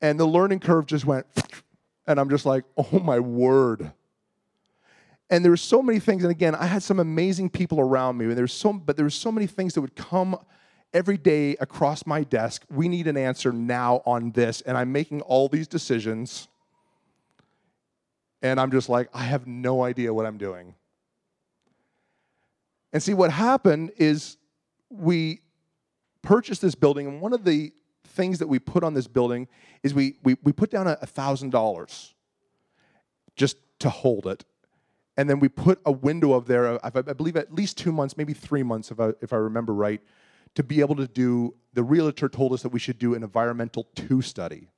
And 0.00 0.18
the 0.18 0.26
learning 0.26 0.60
curve 0.60 0.86
just 0.86 1.04
went, 1.04 1.26
and 2.06 2.18
I'm 2.18 2.30
just 2.30 2.46
like, 2.46 2.64
oh 2.76 2.98
my 2.98 3.18
word. 3.18 3.92
And 5.28 5.44
there 5.44 5.52
were 5.52 5.56
so 5.56 5.82
many 5.82 6.00
things, 6.00 6.24
and 6.24 6.30
again, 6.30 6.54
I 6.54 6.66
had 6.66 6.82
some 6.82 6.98
amazing 6.98 7.50
people 7.50 7.78
around 7.78 8.16
me, 8.16 8.24
and 8.24 8.36
there's 8.36 8.52
so, 8.52 8.72
but 8.72 8.96
there 8.96 9.04
were 9.04 9.10
so 9.10 9.30
many 9.30 9.46
things 9.46 9.74
that 9.74 9.80
would 9.80 9.94
come 9.94 10.36
every 10.92 11.16
day 11.16 11.54
across 11.60 12.04
my 12.06 12.24
desk. 12.24 12.64
We 12.68 12.88
need 12.88 13.06
an 13.06 13.16
answer 13.16 13.52
now 13.52 14.02
on 14.06 14.32
this, 14.32 14.60
and 14.62 14.76
I'm 14.76 14.90
making 14.90 15.20
all 15.20 15.48
these 15.48 15.68
decisions, 15.68 16.48
and 18.42 18.58
I'm 18.58 18.70
just 18.70 18.88
like, 18.88 19.08
I 19.12 19.22
have 19.24 19.46
no 19.46 19.84
idea 19.84 20.12
what 20.12 20.26
I'm 20.26 20.38
doing. 20.38 20.74
And 22.92 23.02
see, 23.02 23.14
what 23.14 23.30
happened 23.30 23.92
is 23.98 24.36
we 24.90 25.40
purchased 26.22 26.60
this 26.60 26.74
building, 26.74 27.06
and 27.06 27.20
one 27.20 27.32
of 27.32 27.44
the 27.44 27.72
things 28.04 28.38
that 28.40 28.48
we 28.48 28.58
put 28.58 28.82
on 28.82 28.94
this 28.94 29.06
building 29.06 29.48
is 29.82 29.94
we, 29.94 30.16
we, 30.22 30.36
we 30.42 30.52
put 30.52 30.70
down 30.70 30.86
a 30.86 30.96
$1,000 30.96 32.14
just 33.36 33.56
to 33.78 33.88
hold 33.88 34.26
it. 34.26 34.44
And 35.16 35.28
then 35.28 35.38
we 35.38 35.48
put 35.48 35.80
a 35.84 35.92
window 35.92 36.32
of 36.32 36.46
there, 36.46 36.84
I 36.84 36.90
believe 36.90 37.36
at 37.36 37.52
least 37.52 37.78
two 37.78 37.92
months, 37.92 38.16
maybe 38.16 38.32
three 38.32 38.62
months, 38.62 38.90
if 38.90 39.00
I, 39.00 39.10
if 39.20 39.32
I 39.32 39.36
remember 39.36 39.74
right, 39.74 40.00
to 40.54 40.62
be 40.62 40.80
able 40.80 40.96
to 40.96 41.06
do, 41.06 41.54
the 41.72 41.82
realtor 41.82 42.28
told 42.28 42.52
us 42.52 42.62
that 42.62 42.70
we 42.70 42.78
should 42.78 42.98
do 42.98 43.14
an 43.14 43.22
environmental 43.22 43.86
two 43.94 44.22
study. 44.22 44.68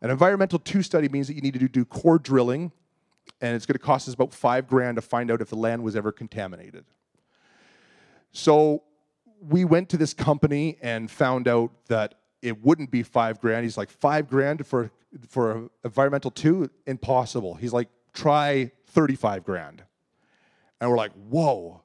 An 0.00 0.10
environmental 0.10 0.58
two 0.58 0.82
study 0.82 1.08
means 1.08 1.28
that 1.28 1.34
you 1.34 1.40
need 1.40 1.54
to 1.54 1.68
do 1.68 1.84
core 1.84 2.18
drilling, 2.18 2.72
and 3.40 3.54
it's 3.54 3.66
going 3.66 3.74
to 3.74 3.78
cost 3.78 4.08
us 4.08 4.14
about 4.14 4.32
five 4.32 4.66
grand 4.66 4.96
to 4.96 5.02
find 5.02 5.30
out 5.30 5.40
if 5.40 5.48
the 5.48 5.56
land 5.56 5.82
was 5.82 5.96
ever 5.96 6.12
contaminated. 6.12 6.84
So 8.32 8.82
we 9.48 9.64
went 9.64 9.88
to 9.90 9.96
this 9.96 10.14
company 10.14 10.78
and 10.82 11.10
found 11.10 11.48
out 11.48 11.70
that 11.88 12.14
it 12.42 12.62
wouldn't 12.62 12.90
be 12.90 13.02
five 13.02 13.40
grand. 13.40 13.64
He's 13.64 13.76
like, 13.76 13.90
five 13.90 14.28
grand 14.28 14.66
for 14.66 14.90
for 15.28 15.70
environmental 15.84 16.30
two? 16.30 16.68
Impossible. 16.86 17.54
He's 17.54 17.72
like, 17.72 17.88
try 18.12 18.72
35 18.88 19.44
grand. 19.44 19.82
And 20.80 20.90
we're 20.90 20.96
like, 20.96 21.12
whoa. 21.12 21.82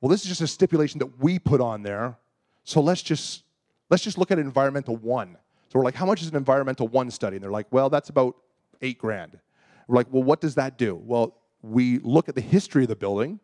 Well, 0.00 0.08
this 0.08 0.22
is 0.22 0.28
just 0.28 0.40
a 0.40 0.46
stipulation 0.46 0.98
that 1.00 1.18
we 1.18 1.38
put 1.38 1.60
on 1.60 1.82
there. 1.82 2.16
So 2.64 2.80
let's 2.80 3.02
just 3.02 3.44
let's 3.90 4.02
just 4.02 4.18
look 4.18 4.30
at 4.30 4.38
environmental 4.38 4.96
one. 4.96 5.36
So 5.68 5.78
we're 5.78 5.84
like, 5.84 5.94
how 5.94 6.06
much 6.06 6.22
is 6.22 6.28
an 6.28 6.36
environmental 6.36 6.88
one 6.88 7.10
study? 7.10 7.36
And 7.36 7.44
they're 7.44 7.50
like, 7.50 7.66
well, 7.70 7.90
that's 7.90 8.08
about 8.08 8.36
eight 8.82 8.98
grand. 8.98 9.38
We're 9.86 9.96
like, 9.96 10.06
well, 10.10 10.22
what 10.22 10.40
does 10.40 10.54
that 10.54 10.78
do? 10.78 10.94
Well, 10.94 11.36
we 11.62 11.98
look 11.98 12.28
at 12.28 12.34
the 12.34 12.40
history 12.40 12.82
of 12.82 12.88
the 12.88 12.96
building 12.96 13.40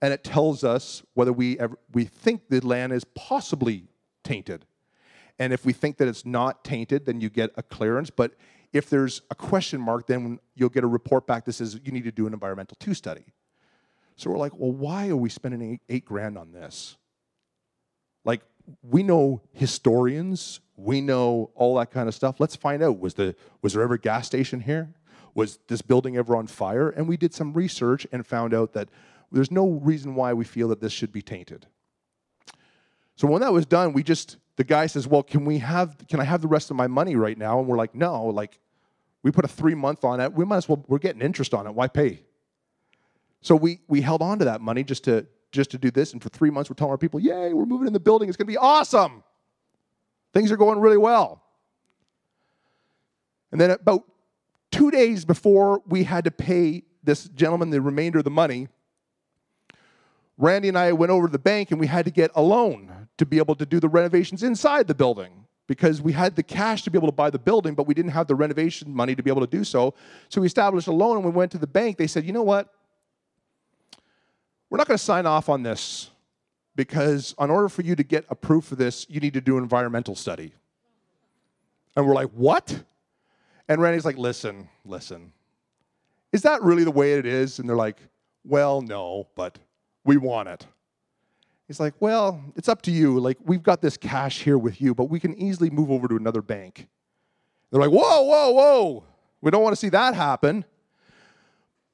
and 0.00 0.12
it 0.12 0.22
tells 0.24 0.64
us 0.64 1.02
whether 1.14 1.32
we, 1.32 1.58
ever, 1.58 1.78
we 1.92 2.04
think 2.04 2.48
the 2.48 2.60
land 2.60 2.92
is 2.92 3.04
possibly 3.04 3.84
tainted. 4.22 4.64
And 5.38 5.52
if 5.52 5.64
we 5.64 5.72
think 5.72 5.96
that 5.98 6.08
it's 6.08 6.24
not 6.24 6.64
tainted, 6.64 7.06
then 7.06 7.20
you 7.20 7.30
get 7.30 7.50
a 7.56 7.62
clearance. 7.62 8.10
But 8.10 8.32
if 8.72 8.90
there's 8.90 9.22
a 9.30 9.34
question 9.34 9.80
mark, 9.80 10.06
then 10.06 10.38
you'll 10.54 10.68
get 10.68 10.84
a 10.84 10.88
report 10.88 11.26
back 11.26 11.44
that 11.44 11.52
says 11.52 11.80
you 11.84 11.92
need 11.92 12.04
to 12.04 12.12
do 12.12 12.26
an 12.26 12.32
environmental 12.32 12.76
two 12.80 12.94
study. 12.94 13.24
So 14.16 14.30
we're 14.30 14.38
like, 14.38 14.52
well, 14.56 14.72
why 14.72 15.08
are 15.08 15.16
we 15.16 15.28
spending 15.28 15.62
eight, 15.62 15.80
eight 15.88 16.04
grand 16.04 16.36
on 16.36 16.52
this? 16.52 16.96
Like, 18.24 18.42
we 18.82 19.02
know 19.02 19.40
historians, 19.52 20.60
we 20.76 21.00
know 21.00 21.50
all 21.54 21.76
that 21.76 21.90
kind 21.90 22.08
of 22.08 22.14
stuff. 22.14 22.40
Let's 22.40 22.56
find 22.56 22.82
out 22.82 22.98
was, 22.98 23.14
the, 23.14 23.34
was 23.62 23.72
there 23.72 23.82
ever 23.82 23.94
a 23.94 23.98
gas 23.98 24.26
station 24.26 24.60
here? 24.60 24.92
Was 25.34 25.58
this 25.68 25.82
building 25.82 26.16
ever 26.16 26.36
on 26.36 26.48
fire? 26.48 26.90
And 26.90 27.08
we 27.08 27.16
did 27.16 27.32
some 27.32 27.52
research 27.52 28.06
and 28.10 28.26
found 28.26 28.52
out 28.52 28.72
that 28.72 28.88
there's 29.30 29.50
no 29.50 29.68
reason 29.82 30.14
why 30.14 30.32
we 30.32 30.44
feel 30.44 30.68
that 30.68 30.80
this 30.80 30.92
should 30.92 31.12
be 31.12 31.22
tainted. 31.22 31.66
So 33.16 33.26
when 33.26 33.40
that 33.42 33.52
was 33.52 33.66
done, 33.66 33.92
we 33.92 34.02
just 34.02 34.36
the 34.56 34.64
guy 34.64 34.86
says, 34.86 35.06
"Well, 35.06 35.22
can 35.22 35.44
we 35.44 35.58
have 35.58 35.96
can 36.08 36.20
I 36.20 36.24
have 36.24 36.40
the 36.40 36.48
rest 36.48 36.70
of 36.70 36.76
my 36.76 36.86
money 36.86 37.16
right 37.16 37.36
now?" 37.36 37.58
And 37.58 37.68
we're 37.68 37.76
like, 37.76 37.94
"No, 37.94 38.26
like 38.26 38.60
we 39.22 39.30
put 39.32 39.44
a 39.44 39.48
3 39.48 39.74
month 39.74 40.04
on 40.04 40.20
it. 40.20 40.32
We 40.32 40.44
might 40.44 40.58
as 40.58 40.68
well 40.68 40.84
we're 40.88 40.98
getting 40.98 41.22
interest 41.22 41.52
on 41.54 41.66
it. 41.66 41.74
Why 41.74 41.88
pay?" 41.88 42.22
So 43.40 43.54
we 43.56 43.80
we 43.88 44.00
held 44.00 44.22
on 44.22 44.38
to 44.38 44.44
that 44.44 44.60
money 44.60 44.84
just 44.84 45.04
to 45.04 45.26
just 45.50 45.70
to 45.70 45.78
do 45.78 45.90
this 45.90 46.12
and 46.12 46.22
for 46.22 46.28
3 46.28 46.50
months 46.50 46.70
we're 46.70 46.74
telling 46.74 46.92
our 46.92 46.98
people, 46.98 47.20
"Yay, 47.20 47.52
we're 47.52 47.66
moving 47.66 47.86
in 47.86 47.92
the 47.92 48.00
building. 48.00 48.28
It's 48.28 48.36
going 48.36 48.46
to 48.46 48.52
be 48.52 48.56
awesome." 48.56 49.24
Things 50.32 50.52
are 50.52 50.56
going 50.56 50.78
really 50.78 50.98
well. 50.98 51.42
And 53.50 53.60
then 53.60 53.70
about 53.70 54.04
2 54.70 54.90
days 54.90 55.24
before 55.24 55.82
we 55.86 56.04
had 56.04 56.24
to 56.24 56.30
pay 56.30 56.84
this 57.02 57.28
gentleman 57.30 57.70
the 57.70 57.80
remainder 57.80 58.18
of 58.18 58.24
the 58.24 58.30
money, 58.30 58.68
Randy 60.38 60.68
and 60.68 60.78
I 60.78 60.92
went 60.92 61.12
over 61.12 61.26
to 61.26 61.32
the 61.32 61.38
bank 61.38 61.70
and 61.70 61.78
we 61.78 61.86
had 61.86 62.06
to 62.06 62.10
get 62.10 62.30
a 62.34 62.42
loan 62.42 63.08
to 63.18 63.26
be 63.26 63.36
able 63.38 63.56
to 63.56 63.66
do 63.66 63.80
the 63.80 63.88
renovations 63.88 64.42
inside 64.42 64.86
the 64.86 64.94
building 64.94 65.44
because 65.66 66.00
we 66.00 66.12
had 66.12 66.34
the 66.36 66.42
cash 66.42 66.82
to 66.84 66.90
be 66.90 66.96
able 66.96 67.08
to 67.08 67.12
buy 67.12 67.28
the 67.28 67.38
building, 67.38 67.74
but 67.74 67.86
we 67.86 67.92
didn't 67.92 68.12
have 68.12 68.26
the 68.26 68.34
renovation 68.34 68.94
money 68.94 69.14
to 69.14 69.22
be 69.22 69.30
able 69.30 69.42
to 69.42 69.46
do 69.46 69.64
so. 69.64 69.92
So 70.30 70.40
we 70.40 70.46
established 70.46 70.86
a 70.86 70.92
loan 70.92 71.16
and 71.16 71.24
we 71.26 71.30
went 71.30 71.52
to 71.52 71.58
the 71.58 71.66
bank. 71.66 71.98
They 71.98 72.06
said, 72.06 72.24
you 72.24 72.32
know 72.32 72.42
what? 72.42 72.72
we're 74.70 74.78
not 74.78 74.86
going 74.86 74.98
to 74.98 75.02
sign 75.04 75.26
off 75.26 75.48
on 75.48 75.62
this 75.62 76.10
because, 76.76 77.34
in 77.40 77.50
order 77.50 77.68
for 77.68 77.82
you 77.82 77.96
to 77.96 78.02
get 78.02 78.24
approved 78.28 78.66
for 78.66 78.76
this, 78.76 79.06
you 79.08 79.20
need 79.20 79.34
to 79.34 79.40
do 79.40 79.56
an 79.56 79.62
environmental 79.62 80.14
study. 80.14 80.52
And 81.96 82.06
we're 82.06 82.14
like, 82.14 82.30
What? 82.30 82.84
And 83.68 83.80
Randy's 83.80 84.04
like, 84.04 84.18
Listen, 84.18 84.68
listen. 84.84 85.32
Is 86.32 86.42
that 86.42 86.62
really 86.62 86.84
the 86.84 86.90
way 86.90 87.14
it 87.14 87.26
is? 87.26 87.58
And 87.58 87.68
they're 87.68 87.76
like, 87.76 87.98
Well, 88.44 88.82
no, 88.82 89.28
but 89.34 89.58
we 90.08 90.16
want 90.16 90.48
it. 90.48 90.66
He's 91.66 91.78
like, 91.78 91.92
Well, 92.00 92.42
it's 92.56 92.68
up 92.68 92.80
to 92.82 92.90
you. 92.90 93.20
Like, 93.20 93.36
we've 93.44 93.62
got 93.62 93.82
this 93.82 93.98
cash 93.98 94.42
here 94.42 94.56
with 94.56 94.80
you, 94.80 94.94
but 94.94 95.04
we 95.04 95.20
can 95.20 95.36
easily 95.38 95.68
move 95.68 95.90
over 95.90 96.08
to 96.08 96.16
another 96.16 96.40
bank. 96.40 96.88
They're 97.70 97.80
like, 97.80 97.90
Whoa, 97.90 98.22
whoa, 98.22 98.50
whoa. 98.50 99.04
We 99.42 99.50
don't 99.50 99.62
want 99.62 99.74
to 99.74 99.76
see 99.76 99.90
that 99.90 100.14
happen. 100.14 100.64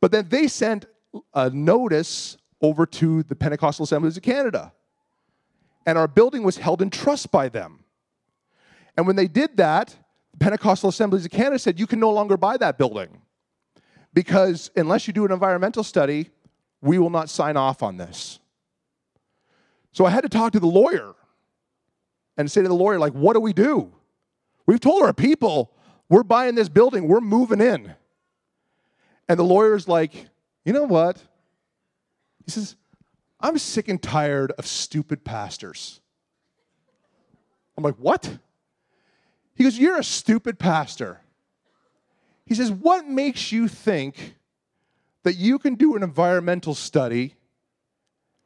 But 0.00 0.12
then 0.12 0.28
they 0.28 0.46
sent 0.46 0.86
a 1.34 1.50
notice 1.50 2.36
over 2.62 2.86
to 2.86 3.24
the 3.24 3.34
Pentecostal 3.34 3.82
Assemblies 3.82 4.16
of 4.16 4.22
Canada. 4.22 4.72
And 5.84 5.98
our 5.98 6.08
building 6.08 6.44
was 6.44 6.56
held 6.56 6.80
in 6.80 6.90
trust 6.90 7.32
by 7.32 7.48
them. 7.48 7.84
And 8.96 9.08
when 9.08 9.16
they 9.16 9.26
did 9.26 9.56
that, 9.56 9.96
the 10.30 10.38
Pentecostal 10.38 10.88
Assemblies 10.90 11.24
of 11.24 11.32
Canada 11.32 11.58
said, 11.58 11.80
You 11.80 11.88
can 11.88 11.98
no 11.98 12.10
longer 12.10 12.36
buy 12.36 12.58
that 12.58 12.78
building 12.78 13.22
because 14.12 14.70
unless 14.76 15.08
you 15.08 15.12
do 15.12 15.24
an 15.24 15.32
environmental 15.32 15.82
study, 15.82 16.30
we 16.84 16.98
will 16.98 17.10
not 17.10 17.28
sign 17.28 17.56
off 17.56 17.82
on 17.82 17.96
this. 17.96 18.38
So 19.92 20.04
I 20.04 20.10
had 20.10 20.22
to 20.22 20.28
talk 20.28 20.52
to 20.52 20.60
the 20.60 20.66
lawyer 20.66 21.14
and 22.36 22.50
say 22.50 22.62
to 22.62 22.68
the 22.68 22.74
lawyer, 22.74 22.98
like, 22.98 23.12
what 23.12 23.34
do 23.34 23.40
we 23.40 23.52
do? 23.52 23.92
We've 24.66 24.80
told 24.80 25.02
our 25.02 25.12
people 25.12 25.72
we're 26.08 26.22
buying 26.22 26.54
this 26.54 26.68
building, 26.68 27.08
we're 27.08 27.20
moving 27.20 27.60
in. 27.60 27.94
And 29.28 29.38
the 29.38 29.44
lawyer's 29.44 29.88
like, 29.88 30.26
you 30.64 30.72
know 30.72 30.84
what? 30.84 31.22
He 32.44 32.50
says, 32.50 32.76
I'm 33.40 33.58
sick 33.58 33.88
and 33.88 34.02
tired 34.02 34.52
of 34.58 34.66
stupid 34.66 35.24
pastors. 35.24 36.00
I'm 37.76 37.84
like, 37.84 37.96
what? 37.96 38.38
He 39.54 39.64
goes, 39.64 39.78
You're 39.78 39.98
a 39.98 40.04
stupid 40.04 40.58
pastor. 40.58 41.20
He 42.46 42.54
says, 42.54 42.70
What 42.70 43.06
makes 43.06 43.52
you 43.52 43.68
think 43.68 44.34
that 45.24 45.34
you 45.34 45.58
can 45.58 45.74
do 45.74 45.96
an 45.96 46.02
environmental 46.02 46.74
study 46.74 47.34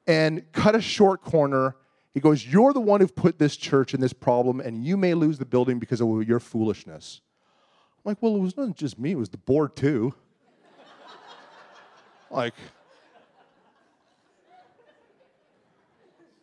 and 0.06 0.50
cut 0.52 0.74
a 0.74 0.80
short 0.80 1.22
corner? 1.22 1.76
He 2.14 2.20
goes, 2.20 2.46
You're 2.46 2.72
the 2.72 2.80
one 2.80 3.00
who 3.00 3.06
put 3.06 3.38
this 3.38 3.56
church 3.56 3.94
in 3.94 4.00
this 4.00 4.12
problem, 4.12 4.60
and 4.60 4.84
you 4.84 4.96
may 4.96 5.14
lose 5.14 5.38
the 5.38 5.44
building 5.44 5.78
because 5.78 6.00
of 6.00 6.26
your 6.26 6.40
foolishness. 6.40 7.20
I'm 7.98 8.10
like, 8.10 8.18
Well, 8.20 8.36
it 8.36 8.40
was 8.40 8.56
not 8.56 8.74
just 8.74 8.98
me, 8.98 9.12
it 9.12 9.18
was 9.18 9.28
the 9.28 9.38
board 9.38 9.76
too. 9.76 10.14
like, 12.30 12.54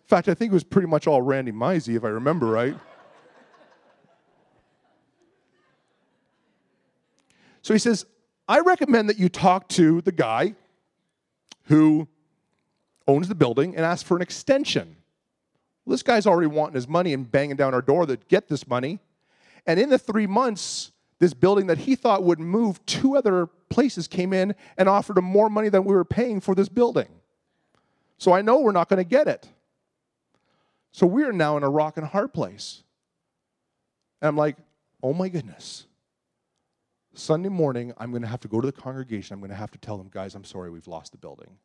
in 0.05 0.07
fact, 0.07 0.29
I 0.29 0.33
think 0.35 0.51
it 0.51 0.53
was 0.53 0.63
pretty 0.63 0.87
much 0.87 1.07
all 1.07 1.21
Randy 1.21 1.51
Misey, 1.51 1.95
if 1.97 2.03
I 2.03 2.09
remember 2.09 2.45
right. 2.45 2.75
So 7.61 7.73
he 7.73 7.79
says, 7.79 8.05
I 8.47 8.59
recommend 8.59 9.09
that 9.09 9.17
you 9.17 9.29
talk 9.29 9.67
to 9.69 10.01
the 10.01 10.11
guy 10.11 10.55
who 11.63 12.07
owns 13.07 13.27
the 13.27 13.35
building 13.35 13.75
and 13.75 13.85
ask 13.85 14.05
for 14.05 14.15
an 14.15 14.21
extension. 14.21 14.97
Well, 15.85 15.93
this 15.93 16.03
guy's 16.03 16.27
already 16.27 16.47
wanting 16.47 16.75
his 16.75 16.87
money 16.87 17.13
and 17.13 17.29
banging 17.29 17.55
down 17.55 17.73
our 17.73 17.81
door 17.81 18.05
to 18.05 18.17
get 18.27 18.47
this 18.47 18.67
money. 18.67 18.99
And 19.65 19.79
in 19.79 19.89
the 19.89 19.97
three 19.97 20.27
months, 20.27 20.91
this 21.19 21.33
building 21.33 21.67
that 21.67 21.79
he 21.79 21.95
thought 21.95 22.23
would 22.23 22.39
move, 22.39 22.83
two 22.85 23.15
other 23.15 23.47
places 23.69 24.07
came 24.07 24.33
in 24.33 24.53
and 24.77 24.89
offered 24.89 25.17
him 25.17 25.25
more 25.25 25.49
money 25.49 25.69
than 25.69 25.83
we 25.85 25.95
were 25.95 26.05
paying 26.05 26.39
for 26.39 26.53
this 26.53 26.69
building. 26.69 27.07
So 28.17 28.33
I 28.33 28.41
know 28.41 28.59
we're 28.59 28.71
not 28.71 28.89
going 28.89 29.03
to 29.03 29.09
get 29.09 29.27
it. 29.27 29.47
So 30.91 31.05
we 31.05 31.23
are 31.23 31.33
now 31.33 31.57
in 31.57 31.63
a 31.63 31.69
rock 31.69 31.97
and 31.97 32.05
hard 32.05 32.33
place. 32.33 32.83
And 34.21 34.29
I'm 34.29 34.37
like, 34.37 34.55
oh 35.03 35.13
my 35.13 35.29
goodness. 35.29 35.85
Sunday 37.17 37.49
morning, 37.49 37.93
I'm 37.97 38.11
going 38.11 38.21
to 38.21 38.27
have 38.27 38.41
to 38.41 38.47
go 38.47 38.61
to 38.61 38.65
the 38.65 38.73
congregation. 38.73 39.33
I'm 39.33 39.39
going 39.39 39.49
to 39.49 39.55
have 39.55 39.71
to 39.71 39.77
tell 39.77 39.97
them, 39.97 40.09
guys, 40.11 40.35
I'm 40.35 40.43
sorry, 40.43 40.69
we've 40.69 40.87
lost 40.87 41.11
the 41.11 41.17
building. 41.17 41.57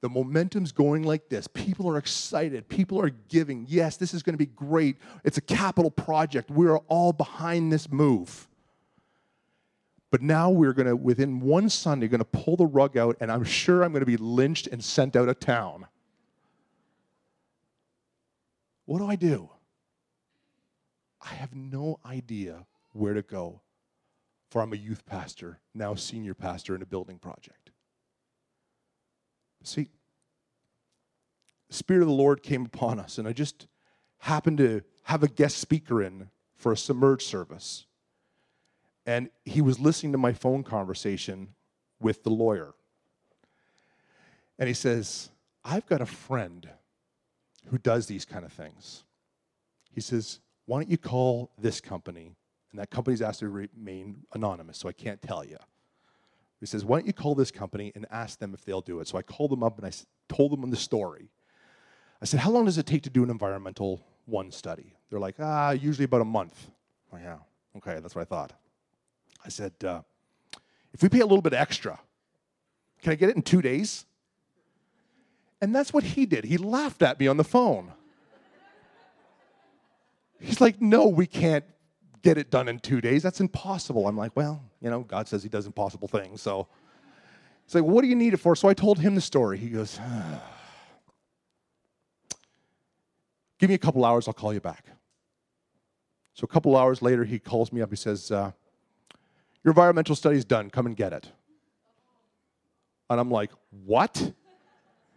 The 0.00 0.08
momentum's 0.08 0.72
going 0.72 1.04
like 1.04 1.28
this. 1.28 1.46
People 1.46 1.88
are 1.88 1.96
excited. 1.96 2.68
People 2.68 3.00
are 3.00 3.10
giving. 3.10 3.64
Yes, 3.68 3.96
this 3.96 4.12
is 4.12 4.22
going 4.22 4.34
to 4.34 4.38
be 4.38 4.46
great. 4.46 4.96
It's 5.24 5.38
a 5.38 5.42
capital 5.42 5.90
project. 5.90 6.50
We're 6.50 6.76
all 6.76 7.12
behind 7.12 7.72
this 7.72 7.90
move. 7.90 8.46
But 10.10 10.22
now 10.22 10.50
we're 10.50 10.72
going 10.72 10.86
to, 10.86 10.96
within 10.96 11.40
one 11.40 11.68
Sunday, 11.68 12.08
going 12.08 12.18
to 12.18 12.24
pull 12.24 12.56
the 12.56 12.66
rug 12.66 12.96
out, 12.96 13.16
and 13.20 13.32
I'm 13.32 13.44
sure 13.44 13.82
I'm 13.82 13.92
going 13.92 14.00
to 14.00 14.06
be 14.06 14.16
lynched 14.16 14.66
and 14.66 14.82
sent 14.82 15.16
out 15.16 15.28
of 15.28 15.40
town. 15.40 15.86
What 18.84 18.98
do 18.98 19.06
I 19.08 19.16
do? 19.16 19.50
I 21.20 21.34
have 21.34 21.54
no 21.54 21.98
idea 22.04 22.66
where 22.92 23.14
to 23.14 23.22
go 23.22 23.60
for 24.50 24.62
I'm 24.62 24.72
a 24.72 24.76
youth 24.76 25.04
pastor, 25.06 25.58
now 25.74 25.94
senior 25.94 26.34
pastor 26.34 26.74
in 26.74 26.82
a 26.82 26.86
building 26.86 27.18
project. 27.18 27.70
See, 29.62 29.88
the 31.68 31.74
Spirit 31.74 32.02
of 32.02 32.08
the 32.08 32.14
Lord 32.14 32.42
came 32.42 32.64
upon 32.64 33.00
us, 33.00 33.18
and 33.18 33.26
I 33.26 33.32
just 33.32 33.66
happened 34.18 34.58
to 34.58 34.82
have 35.04 35.22
a 35.22 35.28
guest 35.28 35.58
speaker 35.58 36.02
in 36.02 36.30
for 36.54 36.72
a 36.72 36.76
submerged 36.76 37.26
service. 37.26 37.86
And 39.04 39.30
he 39.44 39.60
was 39.60 39.78
listening 39.78 40.12
to 40.12 40.18
my 40.18 40.32
phone 40.32 40.62
conversation 40.62 41.54
with 42.00 42.22
the 42.22 42.30
lawyer. 42.30 42.74
And 44.58 44.68
he 44.68 44.74
says, 44.74 45.30
I've 45.64 45.86
got 45.86 46.00
a 46.00 46.06
friend 46.06 46.68
who 47.68 47.78
does 47.78 48.06
these 48.06 48.24
kind 48.24 48.44
of 48.44 48.52
things. 48.52 49.04
He 49.92 50.00
says, 50.00 50.40
Why 50.66 50.78
don't 50.78 50.90
you 50.90 50.98
call 50.98 51.50
this 51.58 51.80
company 51.80 52.36
and 52.76 52.82
that 52.82 52.90
company's 52.90 53.22
asked 53.22 53.40
to 53.40 53.48
remain 53.48 54.18
anonymous, 54.34 54.76
so 54.76 54.86
I 54.86 54.92
can't 54.92 55.22
tell 55.22 55.42
you. 55.42 55.56
He 56.60 56.66
says, 56.66 56.84
Why 56.84 56.98
don't 56.98 57.06
you 57.06 57.14
call 57.14 57.34
this 57.34 57.50
company 57.50 57.90
and 57.94 58.04
ask 58.10 58.38
them 58.38 58.52
if 58.52 58.66
they'll 58.66 58.82
do 58.82 59.00
it? 59.00 59.08
So 59.08 59.16
I 59.16 59.22
called 59.22 59.50
them 59.50 59.62
up 59.62 59.78
and 59.78 59.86
I 59.86 59.92
told 60.28 60.52
them 60.52 60.68
the 60.68 60.76
story. 60.76 61.30
I 62.20 62.26
said, 62.26 62.40
How 62.40 62.50
long 62.50 62.66
does 62.66 62.76
it 62.76 62.84
take 62.84 63.02
to 63.04 63.10
do 63.10 63.24
an 63.24 63.30
environmental 63.30 64.04
one 64.26 64.52
study? 64.52 64.94
They're 65.08 65.18
like, 65.18 65.36
Ah, 65.38 65.70
usually 65.70 66.04
about 66.04 66.20
a 66.20 66.26
month. 66.26 66.70
Oh, 67.14 67.16
yeah. 67.16 67.38
Okay, 67.78 67.98
that's 67.98 68.14
what 68.14 68.20
I 68.20 68.24
thought. 68.26 68.52
I 69.42 69.48
said, 69.48 69.72
uh, 69.82 70.02
If 70.92 71.02
we 71.02 71.08
pay 71.08 71.20
a 71.20 71.26
little 71.26 71.40
bit 71.40 71.54
extra, 71.54 71.98
can 73.00 73.12
I 73.12 73.14
get 73.14 73.30
it 73.30 73.36
in 73.36 73.42
two 73.42 73.62
days? 73.62 74.04
And 75.62 75.74
that's 75.74 75.94
what 75.94 76.04
he 76.04 76.26
did. 76.26 76.44
He 76.44 76.58
laughed 76.58 77.00
at 77.00 77.18
me 77.18 77.26
on 77.26 77.38
the 77.38 77.44
phone. 77.44 77.94
He's 80.38 80.60
like, 80.60 80.78
No, 80.78 81.06
we 81.06 81.26
can't 81.26 81.64
get 82.26 82.38
it 82.38 82.50
done 82.50 82.66
in 82.66 82.80
two 82.80 83.00
days. 83.00 83.22
That's 83.22 83.40
impossible. 83.40 84.08
I'm 84.08 84.16
like, 84.16 84.34
well, 84.34 84.60
you 84.80 84.90
know, 84.90 85.04
God 85.04 85.28
says 85.28 85.44
he 85.44 85.48
does 85.48 85.64
impossible 85.64 86.08
things. 86.08 86.42
So 86.42 86.66
he's 87.64 87.76
like, 87.76 87.84
what 87.84 88.02
do 88.02 88.08
you 88.08 88.16
need 88.16 88.34
it 88.34 88.38
for? 88.38 88.56
So 88.56 88.68
I 88.68 88.74
told 88.74 88.98
him 88.98 89.14
the 89.14 89.20
story. 89.20 89.58
He 89.58 89.68
goes, 89.68 90.00
give 93.60 93.68
me 93.68 93.76
a 93.76 93.78
couple 93.78 94.04
hours, 94.04 94.26
I'll 94.26 94.34
call 94.34 94.52
you 94.52 94.60
back. 94.60 94.86
So 96.34 96.44
a 96.44 96.48
couple 96.48 96.76
hours 96.76 97.00
later, 97.00 97.22
he 97.22 97.38
calls 97.38 97.72
me 97.72 97.80
up. 97.80 97.90
He 97.90 97.96
says, 97.96 98.32
uh, 98.32 98.50
your 99.62 99.70
environmental 99.70 100.16
study's 100.16 100.44
done. 100.44 100.68
Come 100.68 100.86
and 100.86 100.96
get 100.96 101.12
it. 101.12 101.30
And 103.08 103.20
I'm 103.20 103.30
like, 103.30 103.52
what? 103.84 104.32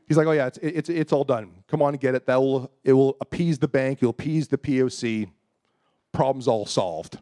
He's 0.07 0.15
like, 0.15 0.27
oh 0.27 0.31
yeah, 0.31 0.45
it's, 0.45 0.59
it's, 0.61 0.89
it's 0.89 1.11
all 1.11 1.23
done. 1.23 1.63
Come 1.67 1.81
on 1.81 1.95
and 1.95 1.99
get 1.99 2.13
it. 2.13 2.27
That 2.27 2.39
will, 2.39 2.71
it 2.83 2.93
will 2.93 3.17
appease 3.19 3.57
the 3.57 3.67
bank. 3.67 3.97
It'll 3.97 4.11
appease 4.11 4.47
the 4.47 4.59
POC 4.59 5.31
problem's 6.11 6.47
all 6.47 6.65
solved. 6.65 7.19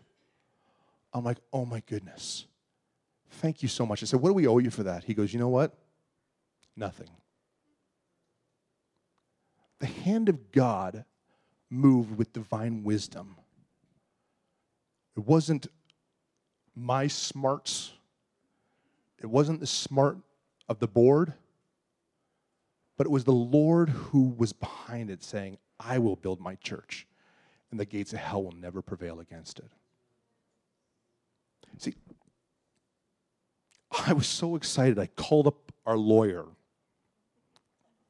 I'm 1.14 1.24
like, 1.24 1.38
oh 1.52 1.66
my 1.66 1.82
goodness. 1.86 2.46
Thank 3.30 3.62
you 3.62 3.70
so 3.70 3.86
much. 3.86 4.04
I 4.04 4.06
said, 4.06 4.22
what 4.22 4.30
do 4.30 4.34
we 4.34 4.48
owe 4.48 4.58
you 4.58 4.70
for 4.70 4.84
that? 4.84 5.04
He 5.04 5.14
goes, 5.14 5.34
you 5.34 5.40
know 5.40 5.50
what? 5.50 5.78
Nothing. 6.76 7.10
The 9.80 9.88
hand 9.88 10.30
of 10.30 10.52
God 10.52 11.06
moved 11.70 12.18
with 12.18 12.34
divine 12.34 12.84
wisdom. 12.84 13.36
It 15.16 15.26
wasn't 15.26 15.68
my 16.76 17.08
smarts, 17.08 17.94
it 19.20 19.26
wasn't 19.26 19.60
the 19.60 19.68
smart 19.68 20.20
of 20.70 20.80
the 20.80 20.88
board, 20.88 21.34
but 22.98 23.08
it 23.08 23.10
was 23.10 23.24
the 23.24 23.32
Lord 23.32 23.90
who 23.90 24.30
was 24.38 24.54
behind 24.54 25.10
it 25.10 25.24
saying, 25.24 25.58
I 25.80 25.98
will 25.98 26.16
build 26.16 26.40
my 26.40 26.56
church 26.56 27.07
and 27.72 27.80
the 27.80 27.86
gates 27.86 28.14
of 28.14 28.20
hell 28.20 28.44
will 28.44 28.54
never 28.54 28.82
prevail 28.82 29.20
against 29.20 29.60
it. 29.60 29.72
See, 31.78 31.94
I 34.06 34.14
was 34.14 34.28
so 34.28 34.56
excited, 34.56 34.98
I 34.98 35.08
called 35.08 35.48
up 35.48 35.72
our 35.86 35.98
lawyer 35.98 36.46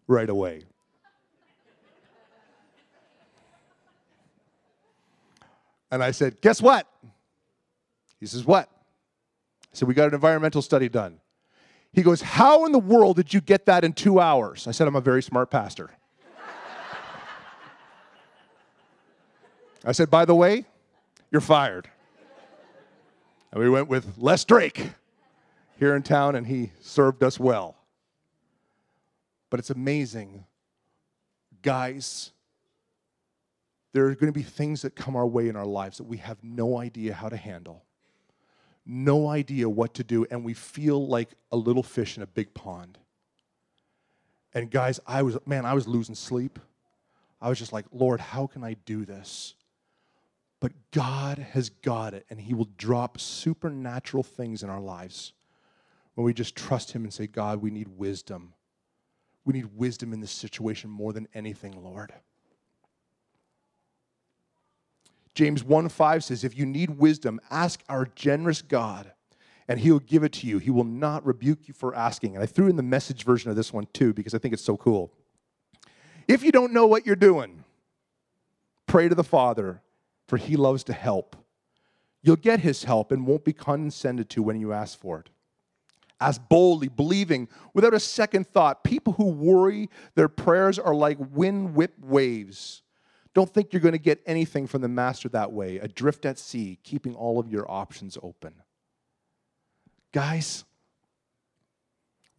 right 0.08 0.30
away. 0.30 0.63
And 5.91 6.04
I 6.04 6.12
said, 6.12 6.41
Guess 6.41 6.62
what? 6.62 6.88
He 8.20 8.26
says, 8.26 8.46
What? 8.46 8.70
I 8.70 9.67
said, 9.74 9.88
We 9.88 9.93
got 9.93 10.10
an 10.10 10.13
environmental 10.13 10.62
study 10.62 10.89
done. 10.89 11.20
He 11.93 12.04
goes, 12.04 12.22
How 12.22 12.65
in 12.65 12.72
the 12.72 12.80
world 12.80 13.15
did 13.15 13.34
you 13.34 13.41
get 13.41 13.65
that 13.67 13.84
in 13.84 13.93
two 13.93 14.20
hours? 14.20 14.67
I 14.67 14.72
said, 14.72 14.88
I'm 14.88 14.96
a 14.96 15.02
very 15.02 15.24
smart 15.24 15.50
pastor. 15.50 15.91
I 19.88 19.93
said, 19.93 20.12
By 20.12 20.26
the 20.26 20.36
way, 20.36 20.65
you're 21.32 21.41
fired. 21.41 21.89
And 23.52 23.63
we 23.63 23.69
went 23.69 23.88
with 23.88 24.17
Les 24.17 24.43
Drake 24.43 24.89
here 25.80 25.95
in 25.95 26.04
town, 26.04 26.36
and 26.36 26.45
he 26.45 26.71
served 26.82 27.23
us 27.23 27.39
well. 27.39 27.78
But 29.50 29.62
it's 29.62 29.69
amazing, 29.69 30.43
guys. 31.62 32.34
There 33.93 34.06
are 34.08 34.13
going 34.13 34.32
to 34.32 34.38
be 34.38 34.43
things 34.43 34.82
that 34.82 34.93
come 34.93 35.15
our 35.15 35.26
way 35.26 35.47
in 35.47 35.56
our 35.56 35.65
lives 35.65 35.97
that 36.00 36.04
we 36.04 36.17
have 36.17 36.43
no 36.43 36.78
idea 36.78 37.13
how 37.13 37.30
to 37.30 37.38
handle, 37.38 37.86
no 38.86 39.30
idea 39.30 39.69
what 39.69 39.93
to 39.93 40.04
do, 40.04 40.26
and 40.30 40.43
we 40.43 40.54
feel 40.54 41.08
like 41.08 41.30
a 41.54 41.58
little 41.58 41.82
fish 41.82 42.17
in 42.17 42.23
a 42.23 42.28
big 42.28 42.54
pond. 42.54 42.97
And 44.54 44.69
guys, 44.69 45.00
I 45.08 45.23
was, 45.23 45.38
man, 45.45 45.65
I 45.65 45.73
was 45.73 45.88
losing 45.88 46.13
sleep. 46.13 46.60
I 47.41 47.47
was 47.47 47.58
just 47.58 47.71
like, 47.71 47.86
Lord, 47.93 48.19
how 48.19 48.47
can 48.47 48.65
I 48.65 48.73
do 48.86 49.06
this? 49.06 49.56
But 50.60 50.72
God 50.91 51.38
has 51.38 51.70
got 51.70 52.13
it, 52.13 52.26
and 52.30 52.39
He 52.39 52.54
will 52.54 52.70
drop 52.78 53.20
supernatural 53.20 54.24
things 54.24 54.63
in 54.63 54.70
our 54.70 54.80
lives 54.80 55.34
when 56.15 56.26
we 56.26 56.34
just 56.34 56.56
trust 56.56 56.91
Him 56.91 57.04
and 57.04 57.13
say, 57.13 57.28
God, 57.28 57.62
we 57.62 57.70
need 57.70 57.88
wisdom. 57.88 58.54
We 59.46 59.54
need 59.54 59.78
wisdom 59.78 60.13
in 60.13 60.20
this 60.20 60.32
situation 60.32 60.89
more 60.89 61.13
than 61.13 61.28
anything, 61.34 61.84
Lord. 61.84 62.12
James 65.36 65.63
1 65.63 65.89
5 65.89 66.24
says, 66.24 66.43
If 66.43 66.58
you 66.58 66.65
need 66.65 66.89
wisdom, 66.89 67.39
ask 67.52 67.84
our 67.88 68.08
generous 68.15 68.63
God, 68.63 69.12
and 69.67 69.80
He 69.80 69.91
will 69.91 70.00
give 70.00 70.24
it 70.24 70.34
to 70.34 70.48
you. 70.48 70.58
He 70.58 70.72
will 70.72 70.84
not 70.84 71.24
rebuke 71.24 71.67
you 71.67 71.76
for 71.76 71.93
asking. 71.93 72.34
And 72.34 72.41
I 72.41 72.48
threw 72.48 72.67
in 72.67 72.76
the 72.76 72.84
message 72.84 73.24
version 73.24 73.52
of 73.52 73.56
this 73.56 73.72
one 73.72 73.88
too, 73.93 74.13
because 74.13 74.34
I 74.34 74.39
think 74.39 74.56
it's 74.56 74.63
so 74.63 74.76
cool. 74.76 75.13
If 76.28 76.43
you 76.43 76.52
don't 76.52 76.74
know 76.74 76.88
what 76.88 77.06
you're 77.06 77.15
doing, 77.15 77.63
pray 78.88 79.08
to 79.08 79.13
the 79.15 79.24
Father 79.24 79.82
for 80.27 80.37
he 80.37 80.55
loves 80.55 80.83
to 80.85 80.93
help. 80.93 81.35
You'll 82.21 82.35
get 82.35 82.59
his 82.59 82.83
help 82.83 83.11
and 83.11 83.25
won't 83.25 83.45
be 83.45 83.53
condescended 83.53 84.29
to 84.31 84.43
when 84.43 84.59
you 84.59 84.73
ask 84.73 84.99
for 84.99 85.19
it. 85.19 85.29
Ask 86.19 86.41
boldly, 86.49 86.87
believing 86.87 87.47
without 87.73 87.93
a 87.93 87.99
second 87.99 88.47
thought. 88.47 88.83
People 88.83 89.13
who 89.13 89.25
worry, 89.25 89.89
their 90.15 90.27
prayers 90.27 90.79
are 90.79 90.95
like 90.95 91.17
wind 91.31 91.75
whip 91.75 91.93
waves. 92.01 92.81
Don't 93.33 93.53
think 93.53 93.71
you're 93.71 93.81
going 93.81 93.91
to 93.91 93.99
get 93.99 94.23
anything 94.25 94.65
from 94.65 94.81
the 94.81 94.87
master 94.87 95.29
that 95.29 95.51
way, 95.51 95.77
adrift 95.77 96.25
at 96.25 96.39
sea, 96.39 96.79
keeping 96.83 97.13
all 97.13 97.39
of 97.39 97.47
your 97.47 97.69
options 97.69 98.17
open. 98.23 98.55
Guys, 100.11 100.65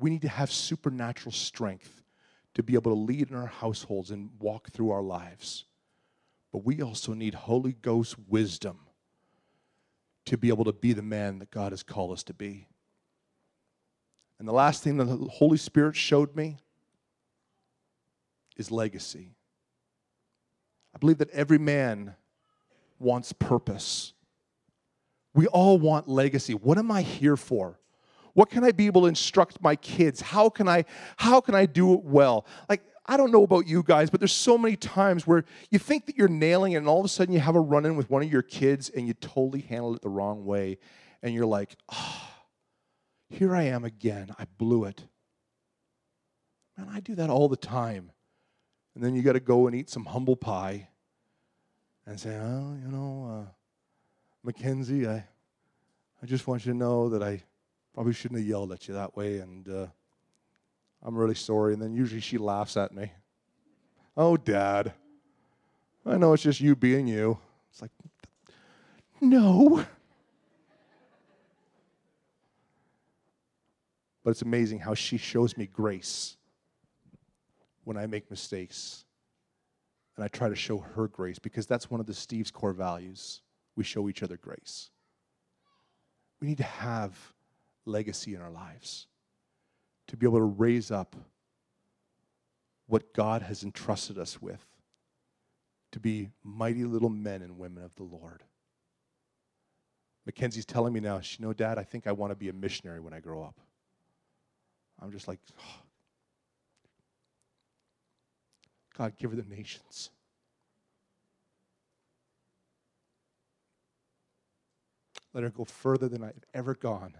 we 0.00 0.10
need 0.10 0.22
to 0.22 0.28
have 0.28 0.50
supernatural 0.50 1.32
strength 1.32 2.02
to 2.54 2.64
be 2.64 2.74
able 2.74 2.90
to 2.90 2.98
lead 2.98 3.30
in 3.30 3.36
our 3.36 3.46
households 3.46 4.10
and 4.10 4.30
walk 4.40 4.70
through 4.72 4.90
our 4.90 5.02
lives. 5.02 5.66
But 6.52 6.64
we 6.64 6.80
also 6.80 7.12
need 7.12 7.34
Holy 7.34 7.72
Ghost 7.72 8.16
wisdom 8.28 8.80
to 10.26 10.36
be 10.36 10.48
able 10.48 10.64
to 10.64 10.72
be 10.72 10.92
the 10.92 11.02
man 11.02 11.38
that 11.38 11.50
God 11.50 11.72
has 11.72 11.82
called 11.82 12.12
us 12.12 12.22
to 12.24 12.34
be. 12.34 12.68
And 14.38 14.46
the 14.46 14.52
last 14.52 14.82
thing 14.82 14.98
that 14.98 15.04
the 15.06 15.16
Holy 15.16 15.56
Spirit 15.56 15.96
showed 15.96 16.36
me 16.36 16.58
is 18.56 18.70
legacy. 18.70 19.34
I 20.94 20.98
believe 20.98 21.18
that 21.18 21.30
every 21.30 21.58
man 21.58 22.14
wants 22.98 23.32
purpose. 23.32 24.12
We 25.34 25.46
all 25.46 25.78
want 25.78 26.08
legacy. 26.08 26.54
What 26.54 26.78
am 26.78 26.90
I 26.90 27.02
here 27.02 27.36
for? 27.36 27.78
What 28.34 28.50
can 28.50 28.64
I 28.64 28.72
be 28.72 28.86
able 28.86 29.02
to 29.02 29.06
instruct 29.08 29.60
my 29.60 29.76
kids? 29.76 30.20
How 30.20 30.48
can 30.48 30.68
I 30.68 30.84
how 31.16 31.40
can 31.40 31.54
I 31.54 31.66
do 31.66 31.94
it 31.94 32.04
well? 32.04 32.46
Like 32.68 32.82
I 33.10 33.16
don't 33.16 33.32
know 33.32 33.42
about 33.42 33.66
you 33.66 33.82
guys, 33.82 34.10
but 34.10 34.20
there's 34.20 34.34
so 34.34 34.58
many 34.58 34.76
times 34.76 35.26
where 35.26 35.46
you 35.70 35.78
think 35.78 36.04
that 36.06 36.18
you're 36.18 36.28
nailing 36.28 36.72
it, 36.72 36.76
and 36.76 36.86
all 36.86 36.98
of 36.98 37.06
a 37.06 37.08
sudden 37.08 37.32
you 37.32 37.40
have 37.40 37.56
a 37.56 37.60
run 37.60 37.86
in 37.86 37.96
with 37.96 38.10
one 38.10 38.22
of 38.22 38.30
your 38.30 38.42
kids 38.42 38.90
and 38.90 39.08
you 39.08 39.14
totally 39.14 39.62
handle 39.62 39.94
it 39.94 40.02
the 40.02 40.10
wrong 40.10 40.44
way. 40.44 40.76
And 41.22 41.34
you're 41.34 41.46
like, 41.46 41.74
oh, 41.90 42.30
here 43.30 43.56
I 43.56 43.62
am 43.62 43.82
again. 43.84 44.34
I 44.38 44.44
blew 44.58 44.84
it. 44.84 45.06
Man, 46.76 46.88
I 46.92 47.00
do 47.00 47.14
that 47.14 47.30
all 47.30 47.48
the 47.48 47.56
time. 47.56 48.12
And 48.94 49.02
then 49.02 49.14
you 49.14 49.22
got 49.22 49.32
to 49.32 49.40
go 49.40 49.66
and 49.66 49.74
eat 49.74 49.88
some 49.88 50.04
humble 50.04 50.36
pie 50.36 50.88
and 52.04 52.20
say, 52.20 52.36
oh, 52.36 52.76
you 52.84 52.90
know, 52.90 53.46
uh, 53.46 53.50
Mackenzie, 54.44 55.08
I, 55.08 55.24
I 56.22 56.26
just 56.26 56.46
want 56.46 56.66
you 56.66 56.72
to 56.72 56.78
know 56.78 57.08
that 57.08 57.22
I 57.22 57.42
probably 57.94 58.12
shouldn't 58.12 58.40
have 58.40 58.48
yelled 58.48 58.70
at 58.72 58.86
you 58.86 58.94
that 58.94 59.16
way. 59.16 59.38
And, 59.38 59.66
uh, 59.66 59.86
I'm 61.02 61.16
really 61.16 61.34
sorry. 61.34 61.72
And 61.72 61.82
then 61.82 61.92
usually 61.92 62.20
she 62.20 62.38
laughs 62.38 62.76
at 62.76 62.92
me. 62.94 63.12
Oh, 64.16 64.36
Dad, 64.36 64.92
I 66.04 66.16
know 66.16 66.32
it's 66.32 66.42
just 66.42 66.60
you 66.60 66.74
being 66.74 67.06
you. 67.06 67.38
It's 67.70 67.82
like, 67.82 67.90
no. 69.20 69.84
But 74.24 74.30
it's 74.30 74.42
amazing 74.42 74.80
how 74.80 74.94
she 74.94 75.16
shows 75.16 75.56
me 75.56 75.66
grace 75.66 76.36
when 77.84 77.96
I 77.96 78.06
make 78.06 78.30
mistakes. 78.30 79.04
And 80.16 80.24
I 80.24 80.28
try 80.28 80.48
to 80.48 80.56
show 80.56 80.78
her 80.78 81.08
grace 81.08 81.38
because 81.38 81.66
that's 81.66 81.90
one 81.90 82.00
of 82.00 82.06
the 82.06 82.14
Steve's 82.14 82.50
core 82.50 82.72
values. 82.72 83.40
We 83.76 83.84
show 83.84 84.08
each 84.08 84.22
other 84.22 84.36
grace. 84.36 84.90
We 86.40 86.48
need 86.48 86.58
to 86.58 86.64
have 86.64 87.16
legacy 87.86 88.34
in 88.34 88.42
our 88.42 88.50
lives 88.50 89.07
to 90.08 90.16
be 90.16 90.26
able 90.26 90.38
to 90.38 90.44
raise 90.44 90.90
up 90.90 91.14
what 92.86 93.14
God 93.14 93.42
has 93.42 93.62
entrusted 93.62 94.18
us 94.18 94.40
with 94.40 94.64
to 95.92 96.00
be 96.00 96.30
mighty 96.42 96.84
little 96.84 97.08
men 97.08 97.42
and 97.42 97.58
women 97.58 97.84
of 97.84 97.94
the 97.96 98.02
Lord. 98.02 98.42
Mackenzie's 100.26 100.66
telling 100.66 100.92
me 100.92 101.00
now, 101.00 101.20
she 101.20 101.42
know, 101.42 101.52
Dad, 101.52 101.78
I 101.78 101.84
think 101.84 102.06
I 102.06 102.12
want 102.12 102.32
to 102.32 102.36
be 102.36 102.48
a 102.48 102.52
missionary 102.52 103.00
when 103.00 103.14
I 103.14 103.20
grow 103.20 103.42
up. 103.42 103.58
I'm 105.00 105.10
just 105.12 105.28
like, 105.28 105.38
oh. 105.58 105.82
God, 108.96 109.14
give 109.16 109.30
her 109.30 109.36
the 109.36 109.48
nations. 109.48 110.10
Let 115.32 115.44
her 115.44 115.50
go 115.50 115.64
further 115.64 116.08
than 116.08 116.24
I've 116.24 116.44
ever 116.52 116.74
gone. 116.74 117.14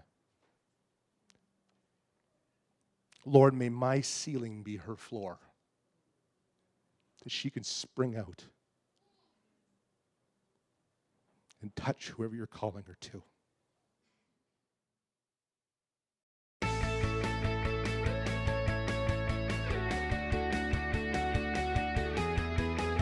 Lord, 3.25 3.53
may 3.53 3.69
my 3.69 4.01
ceiling 4.01 4.63
be 4.63 4.77
her 4.77 4.95
floor, 4.95 5.37
that 7.23 7.31
she 7.31 7.49
can 7.49 7.63
spring 7.63 8.15
out 8.15 8.45
and 11.61 11.75
touch 11.75 12.09
whoever 12.09 12.35
you're 12.35 12.47
calling 12.47 12.83
her 12.87 12.97
to. 13.01 13.21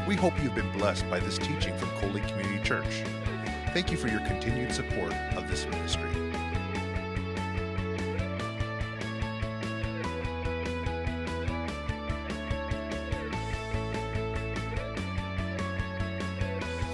We 0.08 0.16
hope 0.16 0.42
you've 0.42 0.56
been 0.56 0.72
blessed 0.72 1.10
by 1.10 1.20
this 1.20 1.38
teaching 1.38 1.78
from 1.78 1.90
Coley 2.00 2.22
Community 2.22 2.64
Church. 2.64 3.04
Thank 3.74 3.92
you 3.92 3.98
for 3.98 4.08
your 4.08 4.22
continued 4.22 4.72
support 4.74 5.14
of 5.36 5.50
this 5.50 5.66
ministry. 5.66 6.10